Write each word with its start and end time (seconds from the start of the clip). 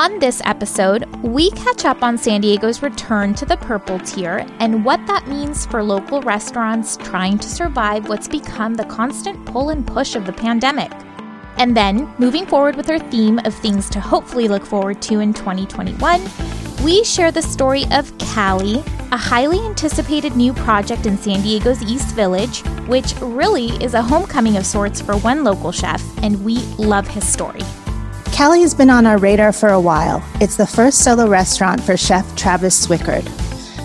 On 0.00 0.18
this 0.18 0.40
episode, 0.46 1.04
we 1.22 1.50
catch 1.50 1.84
up 1.84 2.02
on 2.02 2.16
San 2.16 2.40
Diego's 2.40 2.80
return 2.82 3.34
to 3.34 3.44
the 3.44 3.58
purple 3.58 3.98
tier 3.98 4.46
and 4.58 4.82
what 4.82 5.06
that 5.06 5.28
means 5.28 5.66
for 5.66 5.82
local 5.82 6.22
restaurants 6.22 6.96
trying 6.96 7.38
to 7.38 7.46
survive 7.46 8.08
what's 8.08 8.26
become 8.26 8.72
the 8.72 8.86
constant 8.86 9.44
pull 9.44 9.68
and 9.68 9.86
push 9.86 10.16
of 10.16 10.24
the 10.24 10.32
pandemic. 10.32 10.90
And 11.58 11.76
then, 11.76 12.10
moving 12.16 12.46
forward 12.46 12.76
with 12.76 12.88
our 12.88 12.98
theme 12.98 13.40
of 13.40 13.54
things 13.54 13.90
to 13.90 14.00
hopefully 14.00 14.48
look 14.48 14.64
forward 14.64 15.02
to 15.02 15.20
in 15.20 15.34
2021, 15.34 16.22
we 16.82 17.04
share 17.04 17.30
the 17.30 17.42
story 17.42 17.84
of 17.92 18.16
Cali, 18.16 18.82
a 19.12 19.18
highly 19.18 19.60
anticipated 19.60 20.34
new 20.34 20.54
project 20.54 21.04
in 21.04 21.18
San 21.18 21.42
Diego's 21.42 21.82
East 21.82 22.14
Village, 22.14 22.60
which 22.86 23.14
really 23.20 23.66
is 23.84 23.92
a 23.92 24.00
homecoming 24.00 24.56
of 24.56 24.64
sorts 24.64 25.02
for 25.02 25.18
one 25.18 25.44
local 25.44 25.72
chef, 25.72 26.02
and 26.22 26.42
we 26.42 26.56
love 26.78 27.06
his 27.06 27.30
story. 27.30 27.60
Cali 28.32 28.62
has 28.62 28.72
been 28.72 28.88
on 28.88 29.06
our 29.06 29.18
radar 29.18 29.52
for 29.52 29.68
a 29.70 29.80
while. 29.80 30.24
It's 30.40 30.56
the 30.56 30.66
first 30.66 31.04
solo 31.04 31.28
restaurant 31.28 31.82
for 31.82 31.96
chef 31.96 32.34
Travis 32.36 32.86
Swikard. 32.86 33.28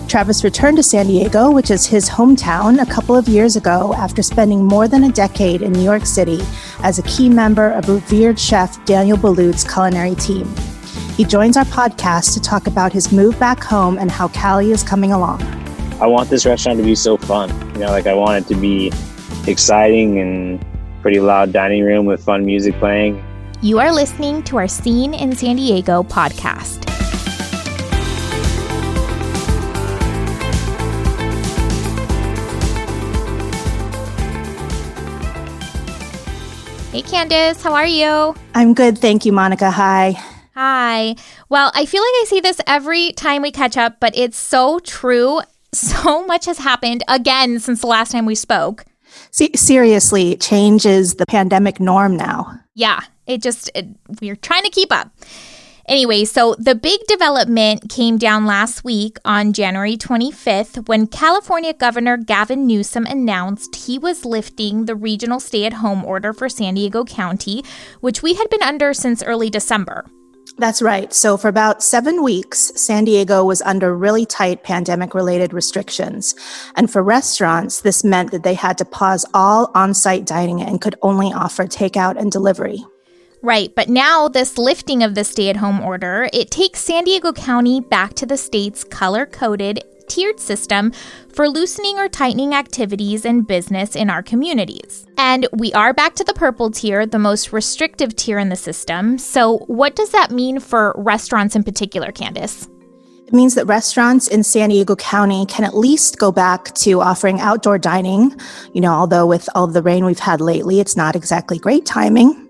Travis 0.08 0.44
returned 0.44 0.76
to 0.78 0.82
San 0.82 1.08
Diego, 1.08 1.50
which 1.50 1.70
is 1.70 1.84
his 1.84 2.08
hometown, 2.08 2.80
a 2.80 2.86
couple 2.86 3.16
of 3.16 3.28
years 3.28 3.56
ago 3.56 3.92
after 3.94 4.22
spending 4.22 4.64
more 4.64 4.88
than 4.88 5.04
a 5.04 5.12
decade 5.12 5.60
in 5.60 5.72
New 5.72 5.82
York 5.82 6.06
City 6.06 6.38
as 6.82 6.98
a 6.98 7.02
key 7.02 7.28
member 7.28 7.70
of 7.72 7.88
revered 7.88 8.38
chef 8.38 8.82
Daniel 8.86 9.18
Boulud's 9.18 9.64
culinary 9.64 10.14
team. 10.14 10.48
He 11.16 11.24
joins 11.24 11.56
our 11.56 11.64
podcast 11.64 12.32
to 12.34 12.40
talk 12.40 12.66
about 12.66 12.92
his 12.92 13.12
move 13.12 13.38
back 13.38 13.62
home 13.62 13.98
and 13.98 14.10
how 14.10 14.28
Cali 14.28 14.70
is 14.70 14.82
coming 14.82 15.12
along. 15.12 15.42
I 16.00 16.06
want 16.06 16.30
this 16.30 16.46
restaurant 16.46 16.78
to 16.78 16.84
be 16.84 16.94
so 16.94 17.16
fun. 17.16 17.50
You 17.74 17.80
know, 17.80 17.90
like 17.90 18.06
I 18.06 18.14
want 18.14 18.44
it 18.44 18.54
to 18.54 18.60
be 18.60 18.92
exciting 19.46 20.18
and 20.18 20.64
pretty 21.02 21.20
loud 21.20 21.52
dining 21.52 21.82
room 21.82 22.06
with 22.06 22.24
fun 22.24 22.46
music 22.46 22.74
playing. 22.76 23.22
You 23.62 23.78
are 23.78 23.90
listening 23.90 24.42
to 24.44 24.58
our 24.58 24.68
Scene 24.68 25.14
in 25.14 25.34
San 25.34 25.56
Diego 25.56 26.02
podcast. 26.02 26.84
Hey 36.92 37.00
Candace, 37.00 37.62
how 37.62 37.72
are 37.72 37.86
you? 37.86 38.34
I'm 38.54 38.74
good, 38.74 38.98
thank 38.98 39.24
you, 39.24 39.32
Monica. 39.32 39.70
Hi. 39.70 40.22
Hi. 40.54 41.16
Well, 41.48 41.72
I 41.74 41.86
feel 41.86 42.02
like 42.02 42.08
I 42.08 42.24
see 42.26 42.40
this 42.40 42.60
every 42.66 43.12
time 43.12 43.40
we 43.40 43.50
catch 43.52 43.78
up, 43.78 44.00
but 44.00 44.16
it's 44.16 44.36
so 44.36 44.78
true. 44.80 45.40
So 45.72 46.24
much 46.26 46.46
has 46.46 46.56
happened 46.56 47.02
again 47.06 47.58
since 47.60 47.82
the 47.82 47.86
last 47.86 48.10
time 48.10 48.24
we 48.24 48.34
spoke. 48.34 48.84
See, 49.30 49.50
seriously, 49.54 50.36
change 50.36 50.86
is 50.86 51.16
the 51.16 51.26
pandemic 51.26 51.80
norm 51.80 52.16
now. 52.16 52.58
Yeah, 52.74 53.00
it 53.26 53.42
just, 53.42 53.70
it, 53.74 53.86
we're 54.20 54.36
trying 54.36 54.64
to 54.64 54.70
keep 54.70 54.92
up. 54.92 55.10
Anyway, 55.88 56.24
so 56.24 56.56
the 56.58 56.74
big 56.74 57.00
development 57.06 57.88
came 57.88 58.18
down 58.18 58.44
last 58.44 58.82
week 58.82 59.18
on 59.24 59.52
January 59.52 59.96
25th 59.96 60.88
when 60.88 61.06
California 61.06 61.72
Governor 61.72 62.16
Gavin 62.16 62.66
Newsom 62.66 63.06
announced 63.06 63.86
he 63.86 63.96
was 63.96 64.24
lifting 64.24 64.86
the 64.86 64.96
regional 64.96 65.38
stay 65.38 65.64
at 65.64 65.74
home 65.74 66.04
order 66.04 66.32
for 66.32 66.48
San 66.48 66.74
Diego 66.74 67.04
County, 67.04 67.64
which 68.00 68.20
we 68.20 68.34
had 68.34 68.50
been 68.50 68.62
under 68.62 68.92
since 68.92 69.22
early 69.22 69.48
December. 69.48 70.04
That's 70.58 70.80
right. 70.80 71.12
So, 71.12 71.36
for 71.36 71.48
about 71.48 71.82
seven 71.82 72.22
weeks, 72.22 72.72
San 72.76 73.04
Diego 73.04 73.44
was 73.44 73.60
under 73.62 73.94
really 73.94 74.24
tight 74.24 74.64
pandemic 74.64 75.14
related 75.14 75.52
restrictions. 75.52 76.34
And 76.76 76.90
for 76.90 77.02
restaurants, 77.02 77.82
this 77.82 78.02
meant 78.02 78.30
that 78.30 78.42
they 78.42 78.54
had 78.54 78.78
to 78.78 78.84
pause 78.84 79.26
all 79.34 79.70
on 79.74 79.92
site 79.92 80.24
dining 80.24 80.62
and 80.62 80.80
could 80.80 80.96
only 81.02 81.32
offer 81.32 81.64
takeout 81.64 82.18
and 82.18 82.32
delivery. 82.32 82.84
Right, 83.42 83.72
but 83.74 83.88
now 83.88 84.28
this 84.28 84.58
lifting 84.58 85.02
of 85.02 85.14
the 85.14 85.24
stay-at-home 85.24 85.80
order, 85.80 86.28
it 86.32 86.50
takes 86.50 86.80
San 86.80 87.04
Diego 87.04 87.32
County 87.32 87.80
back 87.80 88.14
to 88.14 88.26
the 88.26 88.36
state's 88.36 88.82
color-coded 88.82 89.84
tiered 90.08 90.40
system 90.40 90.92
for 91.32 91.48
loosening 91.48 91.98
or 91.98 92.08
tightening 92.08 92.54
activities 92.54 93.24
and 93.24 93.46
business 93.46 93.96
in 93.96 94.08
our 94.08 94.22
communities. 94.22 95.06
And 95.18 95.46
we 95.52 95.72
are 95.72 95.92
back 95.92 96.14
to 96.16 96.24
the 96.24 96.34
purple 96.34 96.70
tier, 96.70 97.06
the 97.06 97.18
most 97.18 97.52
restrictive 97.52 98.16
tier 98.16 98.38
in 98.38 98.48
the 98.48 98.56
system. 98.56 99.18
So, 99.18 99.58
what 99.66 99.96
does 99.96 100.10
that 100.10 100.30
mean 100.30 100.60
for 100.60 100.94
restaurants 100.96 101.56
in 101.56 101.64
particular, 101.64 102.12
Candace? 102.12 102.68
It 103.26 103.32
means 103.32 103.56
that 103.56 103.66
restaurants 103.66 104.28
in 104.28 104.44
San 104.44 104.68
Diego 104.68 104.94
County 104.94 105.46
can 105.46 105.64
at 105.64 105.76
least 105.76 106.18
go 106.18 106.30
back 106.30 106.72
to 106.76 107.00
offering 107.00 107.40
outdoor 107.40 107.76
dining. 107.76 108.36
You 108.72 108.80
know, 108.80 108.92
although 108.92 109.26
with 109.26 109.48
all 109.54 109.66
the 109.66 109.82
rain 109.82 110.04
we've 110.04 110.20
had 110.20 110.40
lately, 110.40 110.78
it's 110.78 110.96
not 110.96 111.16
exactly 111.16 111.58
great 111.58 111.84
timing. 111.84 112.45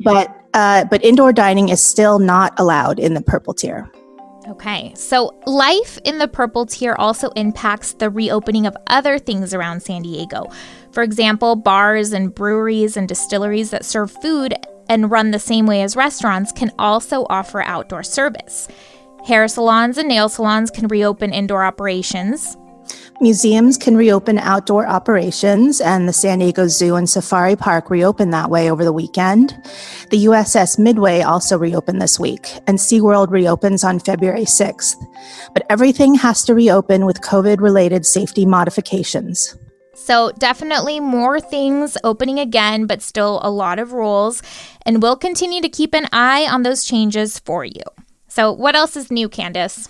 But 0.00 0.34
uh, 0.54 0.84
but 0.84 1.04
indoor 1.04 1.32
dining 1.32 1.70
is 1.70 1.80
still 1.82 2.18
not 2.18 2.58
allowed 2.58 2.98
in 2.98 3.14
the 3.14 3.22
purple 3.22 3.54
tier. 3.54 3.90
Okay, 4.48 4.92
so 4.96 5.38
life 5.46 5.98
in 6.04 6.18
the 6.18 6.26
purple 6.26 6.66
tier 6.66 6.94
also 6.98 7.30
impacts 7.30 7.94
the 7.94 8.10
reopening 8.10 8.66
of 8.66 8.76
other 8.88 9.18
things 9.18 9.54
around 9.54 9.80
San 9.80 10.02
Diego. 10.02 10.50
For 10.90 11.02
example, 11.04 11.54
bars 11.54 12.12
and 12.12 12.34
breweries 12.34 12.96
and 12.96 13.08
distilleries 13.08 13.70
that 13.70 13.84
serve 13.84 14.10
food 14.10 14.54
and 14.88 15.10
run 15.10 15.30
the 15.30 15.38
same 15.38 15.66
way 15.66 15.82
as 15.82 15.96
restaurants 15.96 16.50
can 16.50 16.72
also 16.78 17.24
offer 17.30 17.62
outdoor 17.62 18.02
service. 18.02 18.68
Hair 19.26 19.46
salons 19.46 19.96
and 19.96 20.08
nail 20.08 20.28
salons 20.28 20.70
can 20.70 20.88
reopen 20.88 21.32
indoor 21.32 21.64
operations. 21.64 22.56
Museums 23.20 23.76
can 23.76 23.96
reopen 23.96 24.38
outdoor 24.38 24.86
operations, 24.86 25.80
and 25.80 26.08
the 26.08 26.12
San 26.12 26.40
Diego 26.40 26.66
Zoo 26.66 26.96
and 26.96 27.08
Safari 27.08 27.54
Park 27.54 27.88
reopened 27.88 28.32
that 28.32 28.50
way 28.50 28.70
over 28.70 28.84
the 28.84 28.92
weekend. 28.92 29.50
The 30.10 30.24
USS 30.24 30.78
Midway 30.78 31.20
also 31.20 31.56
reopened 31.56 32.02
this 32.02 32.18
week, 32.18 32.48
and 32.66 32.78
SeaWorld 32.78 33.30
reopens 33.30 33.84
on 33.84 34.00
February 34.00 34.44
6th. 34.44 34.96
But 35.54 35.64
everything 35.70 36.14
has 36.16 36.42
to 36.44 36.54
reopen 36.54 37.06
with 37.06 37.20
COVID 37.20 37.60
related 37.60 38.04
safety 38.04 38.44
modifications. 38.44 39.56
So, 39.94 40.32
definitely 40.38 40.98
more 40.98 41.38
things 41.38 41.96
opening 42.02 42.40
again, 42.40 42.86
but 42.86 43.02
still 43.02 43.38
a 43.44 43.50
lot 43.50 43.78
of 43.78 43.92
rules. 43.92 44.42
And 44.84 45.00
we'll 45.00 45.16
continue 45.16 45.60
to 45.60 45.68
keep 45.68 45.94
an 45.94 46.08
eye 46.12 46.48
on 46.50 46.64
those 46.64 46.82
changes 46.82 47.38
for 47.38 47.64
you. 47.64 47.84
So, 48.26 48.50
what 48.50 48.74
else 48.74 48.96
is 48.96 49.12
new, 49.12 49.28
Candace? 49.28 49.88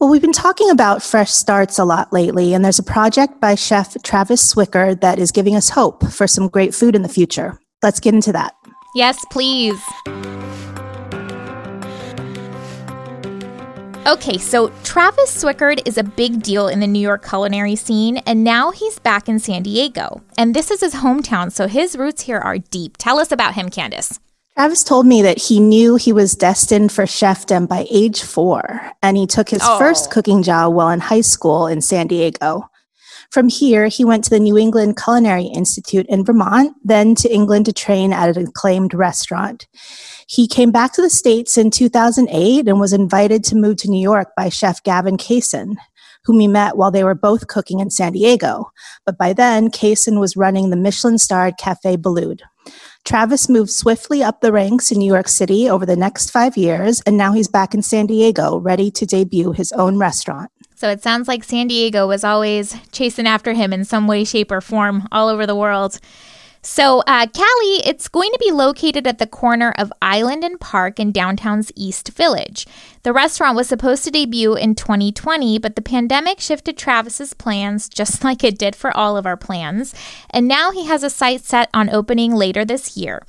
Well, 0.00 0.10
we've 0.10 0.22
been 0.22 0.30
talking 0.30 0.70
about 0.70 1.02
fresh 1.02 1.32
starts 1.32 1.76
a 1.76 1.84
lot 1.84 2.12
lately, 2.12 2.54
and 2.54 2.64
there's 2.64 2.78
a 2.78 2.84
project 2.84 3.40
by 3.40 3.56
chef 3.56 4.00
Travis 4.04 4.54
Swikard 4.54 5.00
that 5.00 5.18
is 5.18 5.32
giving 5.32 5.56
us 5.56 5.70
hope 5.70 6.06
for 6.12 6.28
some 6.28 6.46
great 6.46 6.72
food 6.72 6.94
in 6.94 7.02
the 7.02 7.08
future. 7.08 7.58
Let's 7.82 7.98
get 7.98 8.14
into 8.14 8.30
that. 8.30 8.54
Yes, 8.94 9.18
please. 9.32 9.76
Okay, 14.06 14.38
so 14.38 14.68
Travis 14.84 15.42
Swikard 15.42 15.82
is 15.84 15.98
a 15.98 16.04
big 16.04 16.44
deal 16.44 16.68
in 16.68 16.78
the 16.78 16.86
New 16.86 17.00
York 17.00 17.26
culinary 17.28 17.74
scene, 17.74 18.18
and 18.18 18.44
now 18.44 18.70
he's 18.70 19.00
back 19.00 19.28
in 19.28 19.40
San 19.40 19.64
Diego. 19.64 20.22
And 20.38 20.54
this 20.54 20.70
is 20.70 20.80
his 20.80 20.94
hometown, 20.94 21.50
so 21.50 21.66
his 21.66 21.96
roots 21.96 22.22
here 22.22 22.38
are 22.38 22.58
deep. 22.58 22.98
Tell 22.98 23.18
us 23.18 23.32
about 23.32 23.54
him, 23.54 23.68
Candace. 23.68 24.20
Travis 24.58 24.82
told 24.82 25.06
me 25.06 25.22
that 25.22 25.38
he 25.38 25.60
knew 25.60 25.94
he 25.94 26.12
was 26.12 26.34
destined 26.34 26.90
for 26.90 27.04
chefdom 27.04 27.68
by 27.68 27.86
age 27.92 28.22
four, 28.22 28.90
and 29.04 29.16
he 29.16 29.24
took 29.24 29.48
his 29.48 29.62
oh. 29.62 29.78
first 29.78 30.10
cooking 30.10 30.42
job 30.42 30.74
while 30.74 30.90
in 30.90 30.98
high 30.98 31.20
school 31.20 31.68
in 31.68 31.80
San 31.80 32.08
Diego. 32.08 32.68
From 33.30 33.48
here, 33.48 33.86
he 33.86 34.04
went 34.04 34.24
to 34.24 34.30
the 34.30 34.40
New 34.40 34.58
England 34.58 35.00
Culinary 35.00 35.44
Institute 35.44 36.06
in 36.08 36.24
Vermont, 36.24 36.74
then 36.82 37.14
to 37.14 37.32
England 37.32 37.66
to 37.66 37.72
train 37.72 38.12
at 38.12 38.36
an 38.36 38.48
acclaimed 38.48 38.94
restaurant. 38.94 39.68
He 40.26 40.48
came 40.48 40.72
back 40.72 40.92
to 40.94 41.02
the 41.02 41.08
States 41.08 41.56
in 41.56 41.70
2008 41.70 42.66
and 42.66 42.80
was 42.80 42.92
invited 42.92 43.44
to 43.44 43.54
move 43.54 43.76
to 43.76 43.88
New 43.88 44.02
York 44.02 44.30
by 44.36 44.48
chef 44.48 44.82
Gavin 44.82 45.18
Kaysen, 45.18 45.76
whom 46.24 46.40
he 46.40 46.48
met 46.48 46.76
while 46.76 46.90
they 46.90 47.04
were 47.04 47.14
both 47.14 47.46
cooking 47.46 47.78
in 47.78 47.90
San 47.90 48.10
Diego. 48.10 48.72
But 49.06 49.18
by 49.18 49.34
then, 49.34 49.70
Kaysen 49.70 50.18
was 50.18 50.36
running 50.36 50.70
the 50.70 50.76
Michelin 50.76 51.18
starred 51.18 51.58
Cafe 51.58 51.96
Boulud. 51.96 52.40
Travis 53.08 53.48
moved 53.48 53.70
swiftly 53.70 54.22
up 54.22 54.42
the 54.42 54.52
ranks 54.52 54.92
in 54.92 54.98
New 54.98 55.10
York 55.10 55.28
City 55.28 55.66
over 55.66 55.86
the 55.86 55.96
next 55.96 56.30
five 56.30 56.58
years, 56.58 57.00
and 57.06 57.16
now 57.16 57.32
he's 57.32 57.48
back 57.48 57.72
in 57.72 57.80
San 57.80 58.04
Diego, 58.04 58.58
ready 58.58 58.90
to 58.90 59.06
debut 59.06 59.52
his 59.52 59.72
own 59.72 59.96
restaurant. 59.96 60.50
So 60.74 60.90
it 60.90 61.02
sounds 61.02 61.26
like 61.26 61.42
San 61.42 61.68
Diego 61.68 62.06
was 62.06 62.22
always 62.22 62.76
chasing 62.92 63.26
after 63.26 63.54
him 63.54 63.72
in 63.72 63.86
some 63.86 64.08
way, 64.08 64.24
shape, 64.24 64.50
or 64.52 64.60
form 64.60 65.08
all 65.10 65.28
over 65.28 65.46
the 65.46 65.56
world. 65.56 65.98
So, 66.60 67.00
uh, 67.06 67.26
Cali, 67.26 67.82
it's 67.84 68.08
going 68.08 68.30
to 68.32 68.38
be 68.38 68.50
located 68.50 69.06
at 69.06 69.18
the 69.18 69.26
corner 69.26 69.72
of 69.78 69.92
Island 70.02 70.44
and 70.44 70.58
Park 70.58 70.98
in 70.98 71.12
downtown's 71.12 71.70
East 71.76 72.08
Village. 72.08 72.66
The 73.04 73.12
restaurant 73.12 73.56
was 73.56 73.68
supposed 73.68 74.04
to 74.04 74.10
debut 74.10 74.54
in 74.54 74.74
2020, 74.74 75.58
but 75.58 75.76
the 75.76 75.82
pandemic 75.82 76.40
shifted 76.40 76.76
Travis's 76.76 77.32
plans 77.32 77.88
just 77.98 78.24
like 78.24 78.42
it 78.42 78.58
did 78.58 78.74
for 78.74 78.94
all 78.96 79.16
of 79.16 79.26
our 79.26 79.36
plans. 79.36 79.94
And 80.30 80.48
now 80.48 80.70
he 80.70 80.86
has 80.86 81.02
a 81.02 81.10
site 81.10 81.44
set 81.44 81.70
on 81.72 81.90
opening 81.90 82.34
later 82.34 82.64
this 82.64 82.96
year. 82.96 83.22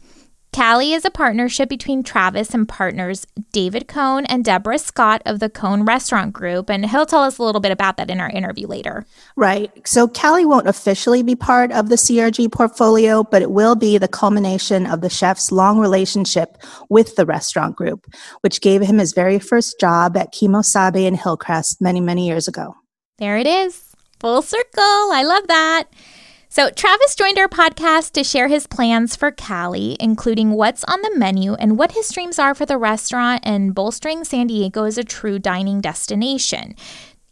Cali 0.52 0.94
is 0.94 1.06
a 1.06 1.12
partnership 1.12 1.70
between 1.70 2.02
Travis 2.02 2.56
and 2.56 2.68
partners 2.68 3.26
David 3.52 3.88
Cohn 3.88 4.26
and 4.26 4.44
Deborah 4.44 4.80
Scott 4.80 5.22
of 5.26 5.40
the 5.40 5.50
Cohn 5.50 5.86
Restaurant 5.86 6.34
Group, 6.34 6.70
and 6.70 6.90
he'll 6.90 7.06
tell 7.06 7.22
us 7.22 7.38
a 7.38 7.44
little 7.44 7.62
bit 7.62 7.72
about 7.72 7.98
that 7.98 8.10
in 8.10 8.20
our 8.20 8.30
interview 8.30 8.66
later. 8.66 9.06
Right. 9.36 9.72
So 9.88 10.08
Cali 10.08 10.46
won't 10.46 10.68
officially 10.68 11.22
be 11.22 11.36
part 11.36 11.72
of 11.72 11.90
the 11.90 11.96
CRG 11.96 12.52
portfolio, 12.52 13.24
but 13.24 13.44
it 13.44 13.52
will 13.52 13.76
be 13.76 14.00
the 14.00 14.08
culmination 14.08 14.88
of 14.88 15.02
the 15.02 15.10
chef's 15.10 15.52
long 15.52 15.80
relationship 15.80 16.58
with 16.90 17.16
the 17.16 17.28
restaurant 17.28 17.76
group, 17.76 18.08
which 18.42 18.62
gave 18.62 18.82
him 18.82 18.98
his 18.98 19.14
very 19.14 19.38
first 19.38 19.80
job 19.80 20.18
at 20.18 20.34
Kemo 20.34 20.66
Sabe 20.66 21.06
in 21.06 21.14
Hillcrest 21.14 21.80
many, 21.80 22.02
many 22.02 22.28
years 22.28 22.48
ago. 22.48 22.76
There 23.20 23.38
it 23.38 23.48
is. 23.48 23.84
Full 24.20 24.42
circle. 24.42 24.84
I 24.84 25.24
love 25.24 25.48
that. 25.48 25.86
So, 26.52 26.72
Travis 26.72 27.14
joined 27.14 27.38
our 27.38 27.48
podcast 27.48 28.14
to 28.14 28.24
share 28.24 28.48
his 28.48 28.66
plans 28.66 29.16
for 29.16 29.30
Cali, 29.30 29.96
including 30.00 30.50
what's 30.50 30.84
on 30.86 31.00
the 31.04 31.16
menu 31.16 31.54
and 31.54 31.78
what 31.78 31.92
his 31.92 32.10
dreams 32.10 32.40
are 32.40 32.56
for 32.56 32.66
the 32.66 32.76
restaurant 32.76 33.42
and 33.44 33.76
bolstering 33.76 34.24
San 34.24 34.48
Diego 34.48 34.86
as 34.86 34.98
a 34.98 35.04
true 35.04 35.38
dining 35.38 35.80
destination. 35.80 36.76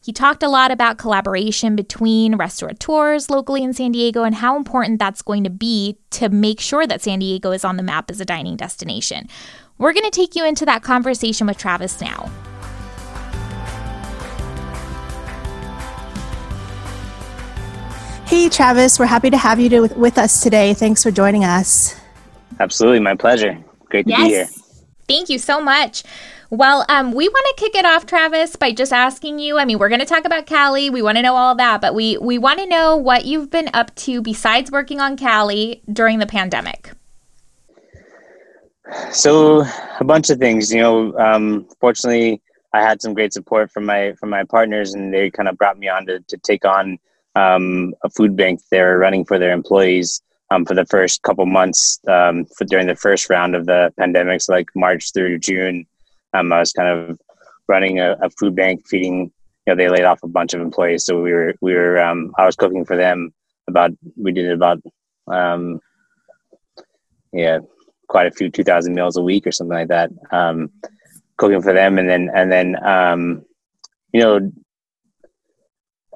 He 0.06 0.14
talked 0.14 0.44
a 0.44 0.48
lot 0.48 0.70
about 0.70 1.00
collaboration 1.00 1.76
between 1.76 2.36
restaurateurs 2.36 3.32
locally 3.32 3.64
in 3.64 3.74
San 3.74 3.92
Diego 3.92 4.22
and 4.22 4.36
how 4.36 4.56
important 4.56 5.00
that's 5.00 5.24
going 5.24 5.44
to 5.46 5.50
be 5.50 5.98
to 6.12 6.30
make 6.30 6.60
sure 6.60 6.86
that 6.86 7.02
San 7.02 7.18
Diego 7.18 7.50
is 7.52 7.66
on 7.66 7.78
the 7.78 7.84
map 7.84 8.12
as 8.12 8.22
a 8.22 8.26
dining 8.26 8.56
destination. 8.56 9.28
We're 9.80 9.94
going 9.94 10.10
to 10.10 10.12
take 10.12 10.36
you 10.36 10.46
into 10.46 10.66
that 10.66 10.84
conversation 10.84 11.48
with 11.48 11.58
Travis 11.58 12.00
now. 12.00 12.32
Hey, 18.28 18.50
Travis, 18.50 19.00
we're 19.00 19.06
happy 19.06 19.30
to 19.30 19.38
have 19.38 19.58
you 19.58 19.70
to, 19.70 19.82
with 19.96 20.18
us 20.18 20.44
today. 20.44 20.74
Thanks 20.74 21.02
for 21.02 21.12
joining 21.12 21.46
us. 21.46 21.98
Absolutely, 22.60 23.00
my 23.00 23.16
pleasure. 23.16 23.58
Great 23.86 24.06
to 24.06 24.10
yes. 24.10 24.22
be 24.22 24.28
here. 24.28 24.48
Thank 25.08 25.30
you 25.30 25.40
so 25.40 25.62
much. 25.62 26.04
Well, 26.50 26.86
um, 26.90 27.14
we 27.14 27.30
want 27.30 27.46
to 27.56 27.64
kick 27.64 27.74
it 27.74 27.86
off, 27.86 28.06
Travis, 28.06 28.58
by 28.58 28.74
just 28.74 28.92
asking 28.92 29.40
you. 29.40 29.58
I 29.58 29.64
mean, 29.64 29.80
we're 29.80 29.88
going 29.88 30.02
to 30.02 30.06
talk 30.06 30.26
about 30.26 30.46
Cali. 30.46 30.90
We 30.90 31.02
want 31.02 31.16
to 31.16 31.22
know 31.22 31.38
all 31.38 31.56
that, 31.56 31.80
but 31.80 31.96
we 31.96 32.18
we 32.18 32.38
want 32.38 32.60
to 32.60 32.66
know 32.66 32.98
what 32.98 33.24
you've 33.24 33.50
been 33.50 33.70
up 33.74 33.96
to 33.96 34.22
besides 34.22 34.72
working 34.72 35.00
on 35.00 35.16
Cali 35.16 35.82
during 35.94 36.20
the 36.20 36.28
pandemic. 36.28 36.92
So, 39.12 39.64
a 40.02 40.04
bunch 40.04 40.30
of 40.30 40.38
things. 40.38 40.70
You 40.74 40.82
know, 40.82 41.18
um, 41.18 41.66
fortunately, 41.80 42.42
I 42.74 42.82
had 42.82 43.02
some 43.02 43.14
great 43.14 43.32
support 43.32 43.72
from 43.72 43.86
my 43.86 44.12
from 44.20 44.30
my 44.30 44.44
partners, 44.44 44.96
and 44.96 45.14
they 45.14 45.30
kind 45.30 45.48
of 45.48 45.58
brought 45.58 45.80
me 45.80 45.88
on 45.88 46.06
to 46.08 46.20
to 46.20 46.36
take 46.36 46.66
on 46.66 47.00
um, 47.38 47.94
a 48.04 48.10
food 48.10 48.36
bank 48.36 48.62
they're 48.72 48.98
running 48.98 49.24
for 49.24 49.38
their 49.38 49.52
employees 49.52 50.22
um, 50.50 50.66
for 50.66 50.74
the 50.74 50.86
first 50.86 51.22
couple 51.22 51.46
months 51.46 52.00
um, 52.08 52.46
for, 52.46 52.66
during 52.66 52.88
the 52.88 52.96
first 52.96 53.30
round 53.30 53.56
of 53.56 53.66
the 53.66 53.94
pandemic, 53.98 54.42
so 54.42 54.54
like 54.54 54.70
March 54.76 55.14
through 55.14 55.40
June. 55.40 55.86
Um, 56.34 56.52
I 56.52 56.60
was 56.60 56.74
kind 56.74 56.90
of 56.90 57.20
running 57.68 58.00
a, 58.00 58.14
a, 58.22 58.30
food 58.32 58.56
bank, 58.56 58.88
feeding. 58.88 59.32
You 59.66 59.74
know, 59.74 59.76
they 59.76 59.90
laid 59.90 60.06
off 60.06 60.24
a 60.24 60.28
bunch 60.28 60.54
of 60.54 60.62
employees, 60.62 61.06
so 61.06 61.22
we 61.22 61.34
were 61.34 61.54
we 61.62 61.74
were. 61.74 62.00
Um, 62.02 62.34
I 62.38 62.46
was 62.46 62.56
cooking 62.56 62.86
for 62.86 62.96
them. 62.98 63.34
About 63.68 63.92
we 64.16 64.32
did 64.32 64.50
about 64.52 64.82
um, 65.28 65.82
yeah, 67.34 67.60
quite 68.08 68.28
a 68.28 68.32
few 68.32 68.50
two 68.50 68.64
thousand 68.64 68.96
meals 68.96 69.18
a 69.18 69.22
week 69.22 69.46
or 69.46 69.52
something 69.52 69.78
like 69.78 69.90
that. 69.90 70.10
cooking 71.36 71.62
for 71.62 71.74
them, 71.74 71.98
and 71.98 72.10
then 72.10 72.30
and 72.34 72.52
then 72.52 72.78
you 74.14 74.22
know 74.22 74.52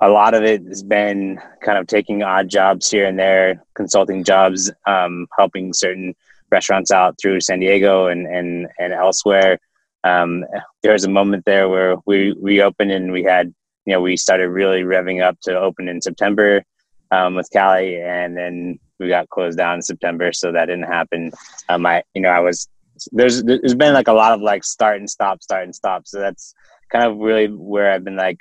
a 0.01 0.09
lot 0.09 0.33
of 0.33 0.43
it 0.43 0.65
has 0.65 0.81
been 0.81 1.39
kind 1.63 1.77
of 1.77 1.85
taking 1.85 2.23
odd 2.23 2.49
jobs 2.49 2.89
here 2.89 3.05
and 3.05 3.19
there, 3.19 3.63
consulting 3.75 4.23
jobs, 4.23 4.71
um, 4.87 5.27
helping 5.37 5.73
certain 5.73 6.15
restaurants 6.51 6.91
out 6.91 7.15
through 7.21 7.39
San 7.39 7.59
Diego 7.59 8.07
and 8.07 8.25
and 8.27 8.67
and 8.79 8.93
elsewhere. 8.93 9.59
Um, 10.03 10.43
there 10.81 10.93
was 10.93 11.03
a 11.03 11.09
moment 11.09 11.45
there 11.45 11.69
where 11.69 11.97
we 12.07 12.33
reopened 12.41 12.91
and 12.91 13.11
we 13.11 13.23
had, 13.23 13.53
you 13.85 13.93
know, 13.93 14.01
we 14.01 14.17
started 14.17 14.49
really 14.49 14.81
revving 14.81 15.23
up 15.23 15.39
to 15.41 15.57
open 15.57 15.87
in 15.87 16.01
September 16.01 16.63
um, 17.11 17.35
with 17.35 17.49
Cali, 17.53 18.01
and 18.01 18.35
then 18.35 18.79
we 18.99 19.07
got 19.07 19.29
closed 19.29 19.57
down 19.57 19.75
in 19.75 19.81
September, 19.83 20.33
so 20.33 20.51
that 20.51 20.65
didn't 20.65 20.91
happen. 20.91 21.31
Um, 21.69 21.85
I, 21.85 22.03
you 22.15 22.21
know, 22.23 22.29
I 22.29 22.39
was 22.39 22.67
there's 23.11 23.43
there's 23.43 23.75
been 23.75 23.93
like 23.93 24.07
a 24.07 24.13
lot 24.13 24.33
of 24.33 24.41
like 24.41 24.63
start 24.63 24.97
and 24.97 25.09
stop, 25.09 25.43
start 25.43 25.63
and 25.63 25.75
stop. 25.75 26.07
So 26.07 26.19
that's 26.19 26.55
kind 26.91 27.05
of 27.05 27.17
really 27.17 27.47
where 27.47 27.91
I've 27.91 28.03
been 28.03 28.15
like 28.15 28.39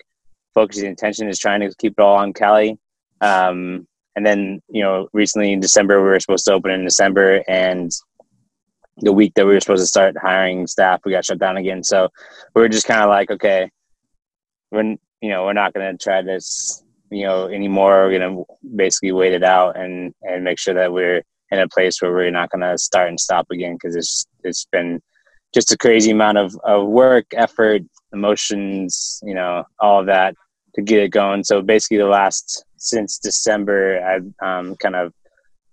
focusing 0.54 0.90
attention 0.90 1.28
is 1.28 1.38
trying 1.38 1.60
to 1.60 1.74
keep 1.78 1.94
it 1.98 2.02
all 2.02 2.16
on 2.16 2.32
Cali. 2.32 2.78
Um, 3.20 3.86
and 4.16 4.26
then, 4.26 4.60
you 4.68 4.82
know, 4.82 5.08
recently 5.12 5.52
in 5.52 5.60
December, 5.60 6.02
we 6.02 6.08
were 6.08 6.20
supposed 6.20 6.44
to 6.46 6.52
open 6.52 6.72
in 6.72 6.84
December 6.84 7.42
and 7.48 7.90
the 9.02 9.12
week 9.12 9.32
that 9.34 9.46
we 9.46 9.52
were 9.52 9.60
supposed 9.60 9.82
to 9.82 9.86
start 9.86 10.16
hiring 10.20 10.66
staff, 10.66 11.00
we 11.04 11.12
got 11.12 11.24
shut 11.24 11.38
down 11.38 11.56
again. 11.56 11.82
So 11.82 12.08
we 12.54 12.62
are 12.62 12.68
just 12.68 12.86
kind 12.86 13.00
of 13.00 13.08
like, 13.08 13.30
okay, 13.30 13.70
we're, 14.70 14.96
you 15.20 15.30
know, 15.30 15.44
we're 15.44 15.52
not 15.52 15.72
going 15.72 15.90
to 15.90 16.02
try 16.02 16.22
this, 16.22 16.82
you 17.10 17.24
know, 17.24 17.48
anymore. 17.48 18.04
We're 18.04 18.18
going 18.18 18.36
to 18.36 18.44
basically 18.76 19.12
wait 19.12 19.32
it 19.32 19.44
out 19.44 19.78
and, 19.78 20.14
and 20.22 20.44
make 20.44 20.58
sure 20.58 20.74
that 20.74 20.92
we're 20.92 21.22
in 21.50 21.58
a 21.58 21.68
place 21.68 22.00
where 22.00 22.12
we're 22.12 22.30
not 22.30 22.50
going 22.50 22.60
to 22.60 22.78
start 22.78 23.08
and 23.08 23.18
stop 23.18 23.46
again. 23.50 23.78
Cause 23.78 23.96
it's, 23.96 24.26
it's 24.44 24.66
been 24.70 25.00
just 25.54 25.72
a 25.72 25.78
crazy 25.78 26.10
amount 26.10 26.38
of, 26.38 26.54
of 26.64 26.86
work, 26.88 27.26
effort, 27.34 27.82
emotions, 28.12 29.20
you 29.24 29.34
know, 29.34 29.64
all 29.78 30.00
of 30.00 30.06
that 30.06 30.34
to 30.74 30.82
get 30.82 31.02
it 31.02 31.08
going. 31.08 31.44
So 31.44 31.62
basically, 31.62 31.98
the 31.98 32.06
last 32.06 32.64
since 32.76 33.18
December, 33.18 34.00
I've 34.02 34.32
um, 34.46 34.76
kind 34.76 34.96
of 34.96 35.12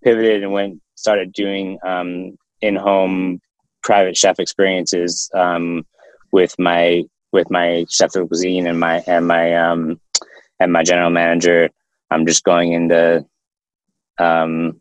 pivoted 0.03 0.43
and 0.43 0.51
went 0.51 0.81
started 0.95 1.31
doing 1.33 1.77
um, 1.85 2.37
in-home 2.61 3.39
private 3.83 4.17
chef 4.17 4.39
experiences 4.39 5.29
um, 5.33 5.85
with 6.31 6.57
my 6.59 7.03
with 7.31 7.49
my 7.51 7.85
chef 7.89 8.11
de 8.11 8.25
cuisine 8.25 8.67
and 8.67 8.79
my 8.79 9.03
and 9.07 9.27
my 9.27 9.55
um, 9.55 9.99
and 10.59 10.71
my 10.71 10.83
general 10.83 11.09
manager. 11.09 11.69
I'm 12.09 12.25
just 12.25 12.43
going 12.43 12.73
into 12.73 13.25
um, 14.17 14.79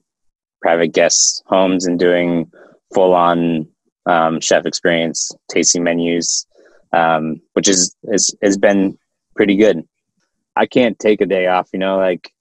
private 0.63 0.93
guests' 0.93 1.43
homes 1.47 1.87
and 1.87 1.99
doing 1.99 2.51
full 2.95 3.15
on 3.15 3.69
um, 4.07 4.41
chef 4.41 4.65
experience, 4.65 5.33
tasting 5.51 5.83
menus, 5.83 6.47
um, 6.97 7.41
which 7.53 7.69
is, 7.69 7.95
is 8.05 8.35
has 8.43 8.57
been 8.57 8.99
pretty 9.35 9.57
good. 9.57 9.87
I 10.57 10.67
can't 10.67 10.99
take 10.99 11.21
a 11.21 11.27
day 11.27 11.47
off, 11.47 11.69
you 11.73 11.79
know. 11.79 11.99
Like, 11.99 12.33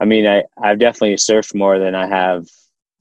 I 0.00 0.04
mean, 0.04 0.26
I 0.26 0.44
I've 0.62 0.78
definitely 0.78 1.16
surfed 1.16 1.54
more 1.54 1.78
than 1.78 1.94
I 1.94 2.06
have 2.06 2.46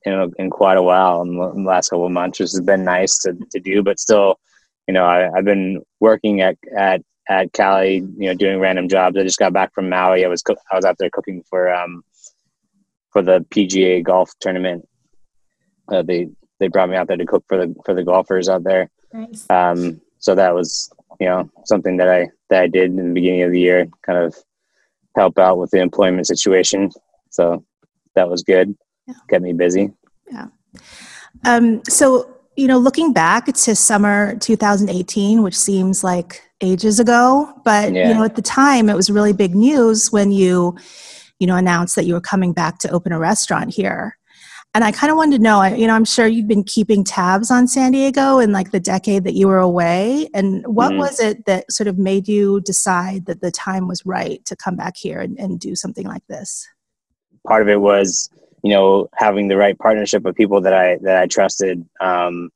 you 0.06 0.12
know 0.12 0.32
in 0.38 0.50
quite 0.50 0.78
a 0.78 0.84
while 0.84 1.22
in 1.22 1.38
the, 1.38 1.70
last 1.70 1.90
couple 1.90 2.06
of 2.06 2.12
months, 2.12 2.40
which 2.40 2.52
has 2.52 2.62
been 2.62 2.84
nice 2.84 3.18
to 3.20 3.38
to 3.52 3.60
do. 3.60 3.84
But 3.84 4.00
still, 4.00 4.40
you 4.88 4.94
know, 4.94 5.06
I, 5.06 5.30
I've 5.36 5.46
been 5.46 5.82
working 6.00 6.42
at 6.42 6.58
at 6.78 7.02
at 7.30 7.54
Cali, 7.54 7.96
you 7.96 8.28
know, 8.28 8.34
doing 8.34 8.60
random 8.60 8.88
jobs. 8.88 9.18
I 9.18 9.24
just 9.24 9.40
got 9.40 9.54
back 9.54 9.74
from 9.74 9.90
Maui. 9.90 10.26
I 10.26 10.28
was 10.28 10.42
co- 10.42 10.56
I 10.72 10.76
was 10.76 10.86
out 10.86 10.98
there 10.98 11.10
cooking 11.10 11.44
for 11.50 11.74
um 11.74 12.04
for 13.12 13.22
the 13.22 13.46
PGA 13.50 14.04
golf 14.04 14.32
tournament. 14.40 14.88
Uh, 15.88 16.02
they 16.02 16.30
they 16.60 16.68
brought 16.68 16.90
me 16.90 16.96
out 16.96 17.08
there 17.08 17.18
to 17.18 17.26
cook 17.26 17.44
for 17.48 17.58
the 17.58 17.76
for 17.86 17.94
the 17.94 18.04
golfers 18.04 18.50
out 18.50 18.64
there. 18.64 18.90
Nice. 19.14 19.46
Um, 19.50 20.02
so 20.20 20.36
that 20.36 20.56
was 20.56 20.92
you 21.20 21.28
know 21.28 21.50
something 21.66 21.98
that 21.98 22.10
I 22.10 22.30
that 22.50 22.64
I 22.64 22.68
did 22.68 22.92
in 22.92 22.96
the 22.98 23.14
beginning 23.14 23.44
of 23.44 23.52
the 23.52 23.60
year, 23.60 23.88
kind 24.06 24.20
of 24.20 24.36
help 25.16 25.38
out 25.40 25.58
with 25.58 25.72
the 25.72 25.80
employment 25.80 26.28
situation. 26.28 26.92
So 27.30 27.64
that 28.16 28.30
was 28.30 28.44
good. 28.44 28.76
Yeah. 29.08 29.14
Kept 29.30 29.44
me 29.44 29.54
busy. 29.54 29.92
Yeah. 30.32 30.48
Um, 31.44 31.82
so 31.88 32.36
you 32.56 32.68
know, 32.68 32.78
looking 32.78 33.12
back 33.12 33.46
to 33.46 33.76
summer 33.76 34.36
2018, 34.38 35.42
which 35.44 35.58
seems 35.58 36.04
like 36.04 36.42
ages 36.62 37.00
ago, 37.00 37.54
but 37.66 37.94
yeah. 37.94 38.08
you 38.08 38.14
know, 38.14 38.24
at 38.24 38.36
the 38.36 38.42
time, 38.42 38.90
it 38.90 38.96
was 38.96 39.10
really 39.10 39.34
big 39.34 39.54
news 39.56 40.12
when 40.12 40.32
you, 40.32 40.78
you 41.40 41.48
know, 41.48 41.58
announced 41.58 41.96
that 41.96 42.06
you 42.06 42.14
were 42.14 42.22
coming 42.22 42.54
back 42.54 42.80
to 42.80 42.90
open 42.92 43.12
a 43.12 43.20
restaurant 43.20 43.74
here. 43.74 44.18
And 44.76 44.84
I 44.84 44.92
kind 44.92 45.10
of 45.10 45.16
wanted 45.16 45.38
to 45.38 45.42
know, 45.42 45.64
you 45.64 45.88
know, 45.88 45.94
I'm 45.94 46.04
sure 46.04 46.28
you've 46.28 46.50
been 46.50 46.66
keeping 46.66 47.06
tabs 47.06 47.50
on 47.50 47.66
San 47.66 47.94
Diego 47.94 48.40
in 48.40 48.52
like 48.52 48.72
the 48.72 48.80
decade 48.82 49.24
that 49.24 49.34
you 49.34 49.48
were 49.48 49.58
away. 49.58 50.28
And 50.34 50.68
what 50.68 50.90
mm-hmm. 50.90 51.00
was 51.00 51.22
it 51.22 51.46
that 51.46 51.72
sort 51.72 51.88
of 51.88 51.98
made 51.98 52.28
you 52.28 52.60
decide 52.60 53.26
that 53.28 53.40
the 53.40 53.52
time 53.52 53.88
was 53.88 54.06
right 54.06 54.44
to 54.44 54.54
come 54.54 54.76
back 54.76 54.98
here 54.98 55.22
and, 55.22 55.40
and 55.40 55.62
do 55.62 55.78
something 55.78 56.06
like 56.06 56.28
this? 56.28 56.68
Part 57.48 57.62
of 57.62 57.70
it 57.70 57.80
was, 57.80 58.30
you 58.64 58.74
know, 58.74 59.08
having 59.16 59.48
the 59.48 59.56
right 59.56 59.80
partnership 59.80 60.26
of 60.26 60.36
people 60.36 60.60
that 60.60 60.74
I 60.74 60.98
that 61.04 61.22
I 61.22 61.28
trusted. 61.28 61.88
Um, 62.02 62.50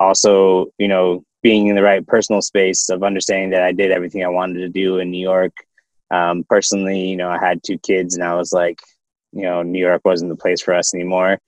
also, 0.00 0.72
you 0.78 0.88
know, 0.88 1.26
being 1.42 1.66
in 1.66 1.76
the 1.76 1.82
right 1.82 2.06
personal 2.06 2.40
space 2.40 2.88
of 2.88 3.02
understanding 3.02 3.50
that 3.50 3.62
I 3.62 3.72
did 3.72 3.90
everything 3.90 4.24
I 4.24 4.28
wanted 4.28 4.60
to 4.60 4.70
do 4.70 4.96
in 4.96 5.10
New 5.10 5.22
York. 5.22 5.52
Um, 6.10 6.42
personally, 6.48 7.06
you 7.06 7.16
know, 7.16 7.28
I 7.28 7.38
had 7.38 7.62
two 7.62 7.76
kids, 7.76 8.14
and 8.14 8.24
I 8.24 8.34
was 8.34 8.50
like, 8.50 8.80
you 9.32 9.42
know, 9.42 9.62
New 9.62 9.78
York 9.78 10.00
wasn't 10.06 10.30
the 10.30 10.36
place 10.36 10.62
for 10.62 10.72
us 10.72 10.94
anymore 10.94 11.38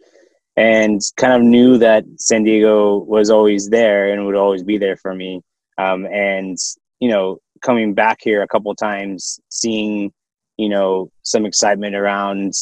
and 0.58 1.00
kind 1.16 1.34
of 1.34 1.42
knew 1.42 1.78
that 1.78 2.04
San 2.16 2.42
Diego 2.42 2.98
was 2.98 3.30
always 3.30 3.68
there 3.68 4.12
and 4.12 4.26
would 4.26 4.34
always 4.34 4.64
be 4.64 4.76
there 4.76 4.96
for 4.96 5.14
me. 5.14 5.40
Um, 5.78 6.04
and 6.06 6.58
you 6.98 7.08
know, 7.08 7.38
coming 7.62 7.94
back 7.94 8.18
here 8.20 8.42
a 8.42 8.48
couple 8.48 8.74
times, 8.74 9.38
seeing 9.50 10.12
you 10.56 10.68
know 10.68 11.12
some 11.22 11.46
excitement 11.46 11.94
around 11.94 12.54